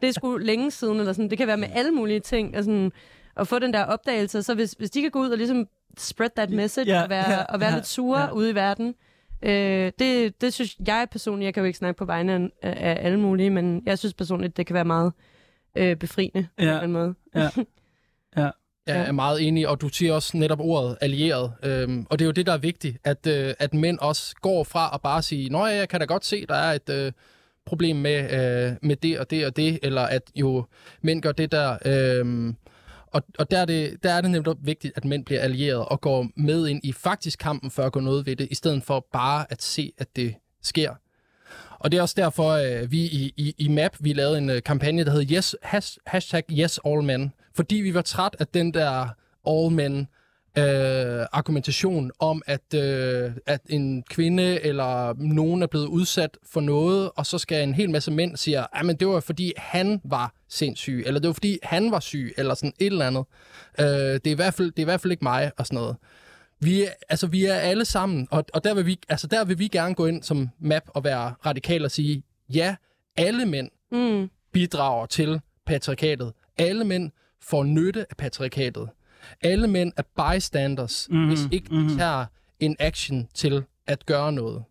[0.00, 2.64] det er sgu længe siden, eller sådan, det kan være med alle mulige ting, og
[2.64, 2.92] sådan,
[3.36, 4.42] at få den der opdagelse.
[4.42, 5.66] Så hvis, hvis de kan gå ud og ligesom
[5.98, 8.30] spread that message, Ja, og være, ja, og være ja, lidt sure ja.
[8.32, 8.94] ude i verden,
[9.42, 12.98] øh, det, det synes jeg personligt, jeg kan jo ikke snakke på vegne af, af
[13.06, 15.12] alle mulige, men jeg synes personligt, det kan være meget
[15.76, 16.80] øh, befriende på en Ja.
[16.82, 17.12] eller
[18.86, 21.52] Jeg er meget enig, og du siger også netop ordet allieret.
[21.62, 24.64] Øhm, og det er jo det, der er vigtigt, at, øh, at mænd også går
[24.64, 27.12] fra at bare sige, Nå ja, jeg kan da godt se, der er et øh,
[27.66, 30.64] problem med, øh, med det og det og det, eller at jo
[31.02, 31.78] mænd gør det der.
[31.84, 32.54] Øh,
[33.06, 36.00] og og der, er det, der er det netop vigtigt, at mænd bliver allieret og
[36.00, 39.06] går med ind i faktisk kampen for at gå noget ved det, i stedet for
[39.12, 40.94] bare at se, at det sker.
[41.78, 44.62] Og det er også derfor, øh, vi i, i, i MAP, vi lavede en øh,
[44.62, 47.32] kampagne, der hed yes, has, hashtag yes all men.
[47.54, 49.08] Fordi vi var træt af den der
[49.46, 50.08] all men
[50.58, 57.10] øh, argumentation om, at, øh, at en kvinde eller nogen er blevet udsat for noget,
[57.16, 60.34] og så skal en hel masse mænd sige, ah, at det var fordi han var
[60.48, 63.24] sindssyg, eller det var fordi han var syg, eller sådan et eller andet.
[63.80, 65.76] Øh, det, er i hvert fald, det er i hvert fald ikke mig, og sådan
[65.76, 65.96] noget.
[66.60, 69.58] Vi er, altså, vi er alle sammen, og, og der, vil vi, altså, der vil
[69.58, 72.76] vi gerne gå ind som map og være radikal og sige, ja,
[73.16, 74.30] alle mænd Mm.
[74.52, 76.32] bidrager til patriarkatet.
[76.58, 77.10] Alle mænd
[77.42, 78.88] får nytte af patriarkatet.
[79.40, 81.26] Alle mænd er bystanders, mm-hmm.
[81.26, 81.96] hvis ikke de mhm.
[81.98, 82.26] tager
[82.60, 84.64] en action til at gøre noget.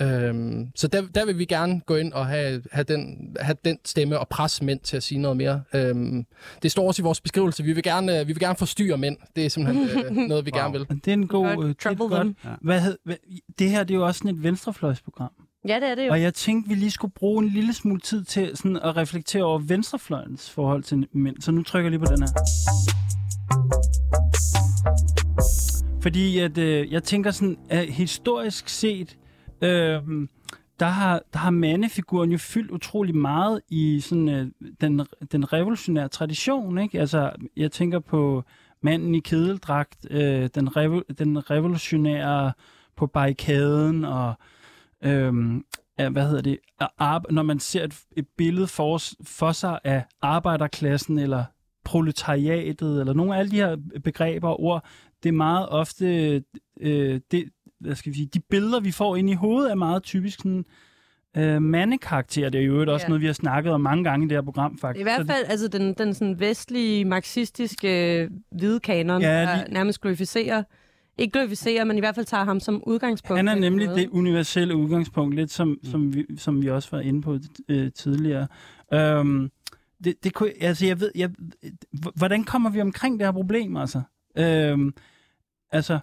[0.00, 3.78] Øhm, så der, der vil vi gerne gå ind og have, have, den, have den
[3.84, 5.62] stemme og presse mænd til at sige noget mere.
[5.74, 6.26] Øhm,
[6.62, 7.62] det står også i vores beskrivelse.
[7.64, 9.16] Vi vil gerne, vi vil gerne forstyrre mænd.
[9.36, 10.60] Det er simpelthen øh, noget, vi Wow.
[10.62, 10.88] gerne vil.
[11.04, 11.54] Det er en god...
[11.54, 11.66] Godt.
[11.66, 13.16] øh, det er godt hvad hed, hvad,
[13.58, 15.30] det her det er jo også sådan et venstrefløjsprogram.
[15.68, 16.10] Ja, det er det jo.
[16.12, 19.42] Og jeg tænkte, vi lige skulle bruge en lille smule tid til sådan at reflektere
[19.42, 21.36] over venstrefløjens forhold til mænd.
[21.40, 22.28] Så nu trykker jeg lige på den her.
[26.02, 29.16] Fordi at, øh, jeg tænker sådan, at historisk set,
[29.62, 30.28] øh,
[30.80, 34.46] der har, der har mandefiguren jo fyldt utrolig meget i sådan, øh,
[34.80, 36.78] den, den revolutionære tradition.
[36.78, 37.00] Ikke?
[37.00, 38.44] Altså, jeg tænker på
[38.80, 42.52] manden i kedeldragt, øh, den, revo, den revolutionære
[42.96, 44.34] på barrikaden, og
[45.04, 45.34] øh,
[45.98, 46.58] ja, hvad hedder det,
[46.98, 51.44] ar- når man ser et, et billede for, for sig af arbejderklassen, eller
[51.84, 54.84] proletariatet, eller nogle af alle de her begreber og ord,
[55.22, 56.42] det er meget ofte,
[56.80, 57.44] øh, det,
[57.80, 60.64] hvad skal vi sige, de billeder, vi får ind i hovedet, er meget typisk sådan,
[61.36, 62.48] øh, mandekarakter.
[62.50, 63.08] Det er jo øvrigt også Ja.
[63.08, 65.00] noget, vi har snakket om mange gange i det her program, faktisk.
[65.00, 69.46] I hvert Så fald altså den, den sådan vestlige, marxistiske øh, hvide kanon, Ja, ja,
[69.46, 70.62] der lige- nærmest glorificerer,
[71.18, 73.38] ikke glorificerer, men i hvert fald tager ham som udgangspunkt.
[73.38, 75.78] Han er nemlig det universelle udgangspunkt, lidt som, mm.
[75.90, 78.46] som, vi, som vi også var inde på øh, tidligere.
[78.94, 79.50] Øhm,
[80.04, 81.30] det, det kunne, altså jeg ved, jeg,
[82.14, 84.02] hvordan kommer vi omkring det her problem, altså?
[84.38, 84.94] Øhm,
[85.72, 85.98] altså,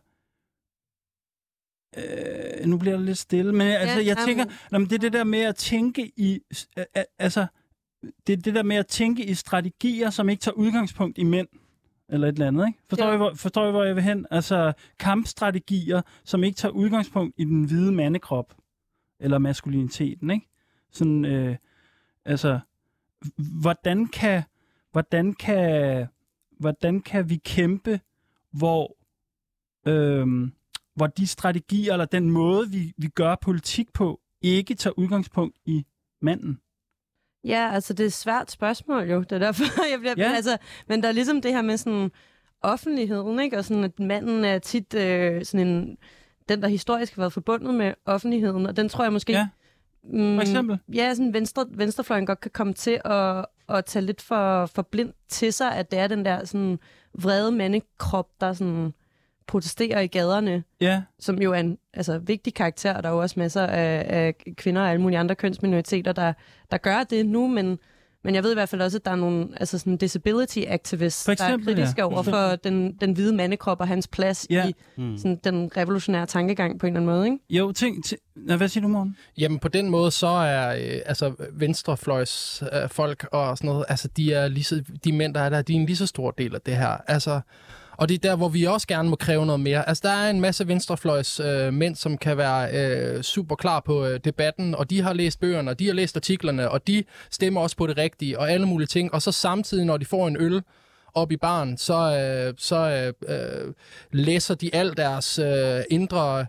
[1.97, 5.13] øh, nu bliver det lidt stille, men altså, jeg jamen, tænker, men det er det
[5.13, 6.39] der med at tænke i,
[6.77, 6.85] øh,
[7.19, 7.45] altså,
[8.27, 11.47] det er det der med at tænke i strategier, som ikke tager udgangspunkt i mænd.
[12.09, 12.79] eller et eller andet, ikke?
[12.89, 13.13] Forstår, Ja.
[13.13, 14.25] I, hvor, forstår I, hvor jeg vil hen?
[14.31, 18.53] Altså kampstrategier, som ikke tager udgangspunkt i den hvide mandekrop,
[19.19, 20.47] eller maskuliniteten, ikke?
[20.91, 21.55] Sådan, øh,
[22.25, 22.59] altså,
[23.61, 24.43] hvordan kan,
[24.91, 26.07] hvordan kan,
[26.59, 27.99] hvordan kan vi kæmpe,
[28.51, 28.97] hvor,
[29.85, 30.27] øh,
[30.95, 35.85] hvor de strategier, eller den måde, vi, vi gør politik på, ikke tager udgangspunkt i
[36.21, 36.59] manden?
[37.43, 39.19] Ja, altså det er et svært spørgsmål jo.
[39.19, 40.13] Det er derfor, jeg bliver...
[40.17, 40.35] Ja.
[40.35, 42.11] Altså, men der er ligesom det her med sådan
[42.61, 43.57] offentligheden, ikke?
[43.57, 45.97] Og sådan, at manden er tit øh, sådan en...
[46.49, 49.33] Den, der historisk har været forbundet med offentligheden, og den tror jeg måske...
[49.33, 49.47] Ja.
[50.03, 50.79] Mm, For eksempel?
[50.93, 55.13] Ja, sådan venstre, venstrefløjen godt kan komme til at, at tage lidt for, for blind
[55.27, 56.79] til sig, at det er den der sådan
[57.13, 58.93] vrede mandekrop, der sådan
[59.47, 63.21] protesterer i gaderne, Ja, som jo er en altså, vigtig karakter, og der er jo
[63.21, 66.33] også masser af, af kvinder og alle mulige andre kønsminoriteter, der,
[66.71, 67.79] der gør det nu, men,
[68.23, 71.25] men jeg ved i hvert fald også, at der er nogle altså sådan disability activists,
[71.25, 72.05] For eksempel, der er kritiske ja.
[72.07, 74.67] over for den, den hvide mandekrop og hans plads Ja.
[74.67, 75.17] i Mm.
[75.17, 77.25] sådan, den revolutionære tankegang på en eller anden måde.
[77.25, 77.39] Ikke?
[77.49, 78.21] jo, tænk, tænk
[78.57, 79.17] hvad siger du, Morten?
[79.37, 84.07] Jamen på den måde, så er øh, altså, venstrefløjs øh, folk og sådan noget, altså
[84.07, 86.31] de, er lige så, de mænd, der er der, de er en lige så stor
[86.31, 86.97] del af det her.
[87.07, 87.41] Altså,
[88.03, 89.89] og det er der, hvor vi også gerne må kræve noget mere.
[89.89, 94.05] Altså, der er en masse venstrefløjs øh, mænd, som kan være øh, super klar på
[94.05, 97.61] øh, debatten, og de har læst bøgerne, og de har læst artiklerne, og de stemmer
[97.61, 99.13] også på det rigtige, og alle mulige ting.
[99.13, 100.61] Og så samtidig, når de får en øl
[101.13, 103.73] op i baren, så, øh, så øh, øh,
[104.11, 106.45] læser de al deres øh, indre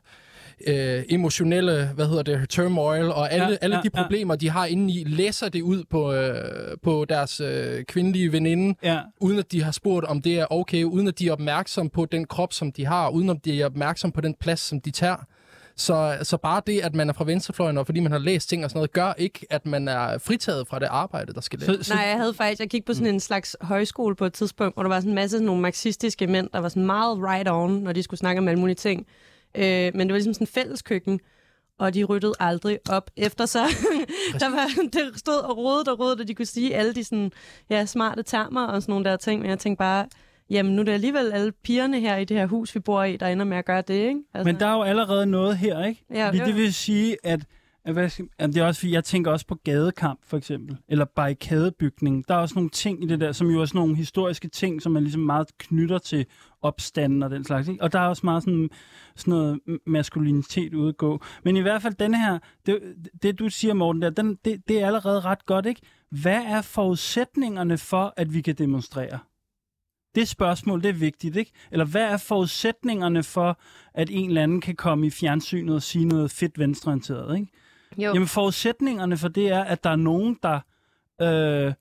[0.66, 4.02] øh, emotionelle, hvad hedder det, turmoil, og alle, Ja, ja, alle ja, de ja.
[4.02, 6.34] problemer, de har inde i, læser det ud på, øh,
[6.82, 10.84] på deres øh, kvindelige veninde, Ja, uden at de har spurgt, om det er okay,
[10.84, 13.66] uden at de er opmærksom på den krop, som de har, uden at de er
[13.66, 15.16] opmærksom på den plads, som de tager.
[15.76, 18.64] Så, så bare det, at man er fra venstrefløjen, og fordi man har læst ting
[18.64, 21.90] og sådan noget, gør ikke, at man er fritaget fra det arbejde, der skal laves.
[21.90, 24.82] Nej, jeg havde faktisk, jeg kiggede på sådan en slags højskole på et tidspunkt, hvor
[24.82, 27.70] der var sådan en masse sådan nogle marxistiske mænd, der var sådan meget right on,
[27.70, 29.06] når de skulle snakke om alle mulige ting.
[29.54, 31.20] Øh, men det var ligesom sådan en fælleskøkken,
[31.78, 33.66] og de ryddede aldrig op efter sig.
[34.40, 37.32] der var, det stod og rodede og rodede, og de kunne sige alle de sådan,
[37.70, 40.06] ja, smarte termer og sådan nogle der ting, men jeg tænkte bare,
[40.50, 43.16] jamen nu er det alligevel alle pigerne her i det her hus, vi bor i,
[43.16, 44.20] der ender med at gøre det, ikke?
[44.34, 46.04] Altså, Men der er jo allerede noget her, ikke?
[46.10, 46.44] Ja, jo.
[46.44, 47.40] det vil sige, at
[47.92, 52.28] hvad skal, det er også fordi, jeg tænker også på gadekamp, for eksempel, eller barrikadebygning.
[52.28, 54.82] Der er også nogle ting i det der, som jo er sådan nogle historiske ting,
[54.82, 56.26] som man ligesom meget knytter til
[56.62, 57.68] opstanden og den slags.
[57.68, 57.82] Ikke?
[57.82, 58.70] Og der er også meget sådan,
[59.16, 61.20] sådan noget maskulinitet udgå.
[61.44, 62.80] Men i hvert fald den her, det,
[63.22, 65.80] det du siger, Morten, der, den, det, det er allerede ret godt, ikke?
[66.10, 69.18] Hvad er forudsætningerne for, at vi kan demonstrere?
[70.14, 71.52] Det spørgsmål, det er vigtigt, ikke?
[71.70, 73.60] Eller hvad er forudsætningerne for,
[73.94, 77.52] at en eller anden kan komme i fjernsynet og sige noget fedt venstreorienteret, ikke?
[77.98, 78.12] Jo.
[78.14, 80.60] Jamen forudsætningerne for det er, at der er nogen, der
[81.22, 81.72] øh,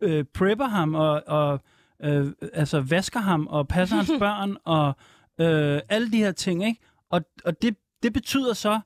[0.00, 1.60] øh, prepper ham og, og
[2.04, 4.94] øh, altså vasker ham og passer hans børn og
[5.40, 6.80] øh, alle de her ting, ikke?
[7.10, 8.80] Og, og det, det betyder så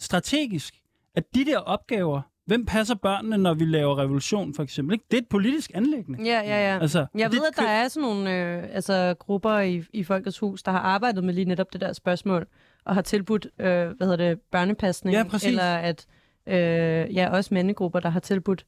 [0.00, 0.74] strategisk,
[1.14, 5.04] at de der opgaver, hvem passer børnene, når vi laver revolution for eksempel, ikke?
[5.10, 6.22] Det er et politisk anlæggende.
[6.24, 6.78] Ja, ja, ja.
[6.80, 10.62] Altså, Jeg ved, at der er sådan nogle øh, altså, grupper i, i Folkets Hus,
[10.62, 12.46] der har arbejdet med lige netop det der spørgsmål,
[12.84, 15.16] og har tilbudt, øh, hvad hedder det, børnepasning.
[15.16, 15.48] Ja, præcis.
[15.48, 16.06] Eller at,
[16.46, 18.66] øh, ja, også mandegrupper, der har tilbudt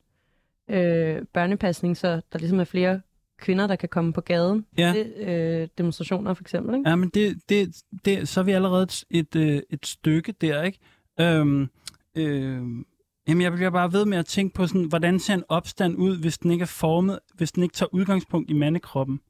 [0.71, 3.01] øh, børnepasning, så der ligesom er flere
[3.39, 4.67] kvinder, der kan komme på gaden.
[4.79, 4.93] Ja.
[4.93, 6.91] Det, øh, demonstrationer for eksempel, ikke?
[6.91, 10.63] Ja, men det, det, det, så er vi allerede et, et, øh, et stykke der,
[10.63, 10.79] ikke?
[11.21, 11.69] Øhm,
[12.15, 12.87] øhm,
[13.29, 16.21] jamen, jeg bliver bare ved med at tænke på, sådan, hvordan ser en opstand ud,
[16.21, 19.21] hvis den ikke er formet, hvis den ikke tager udgangspunkt i mandekroppen?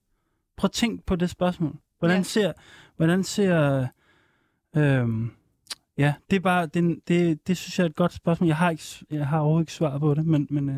[0.57, 1.76] Prøv at tænk på det spørgsmål.
[1.99, 2.22] Hvordan Ja.
[2.22, 2.53] ser,
[2.97, 3.86] hvordan ser,
[4.76, 5.30] øhm,
[5.99, 8.47] ja, det er bare, det, det, det synes jeg er et godt spørgsmål.
[8.47, 10.76] Jeg har, ikke, jeg har overhovedet ikke svar på det, men, men øh,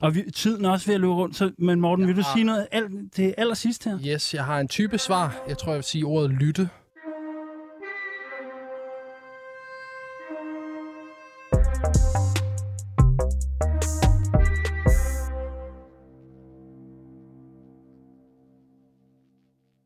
[0.00, 2.22] og vi, tiden er også ved at løbe rundt, så, men Morten, Jeg vil du
[2.22, 3.98] har- sige noget al, til allersidst her?
[4.06, 5.42] Yes, jeg har en type svar.
[5.48, 6.68] Jeg tror, jeg vil sige ordet lytte.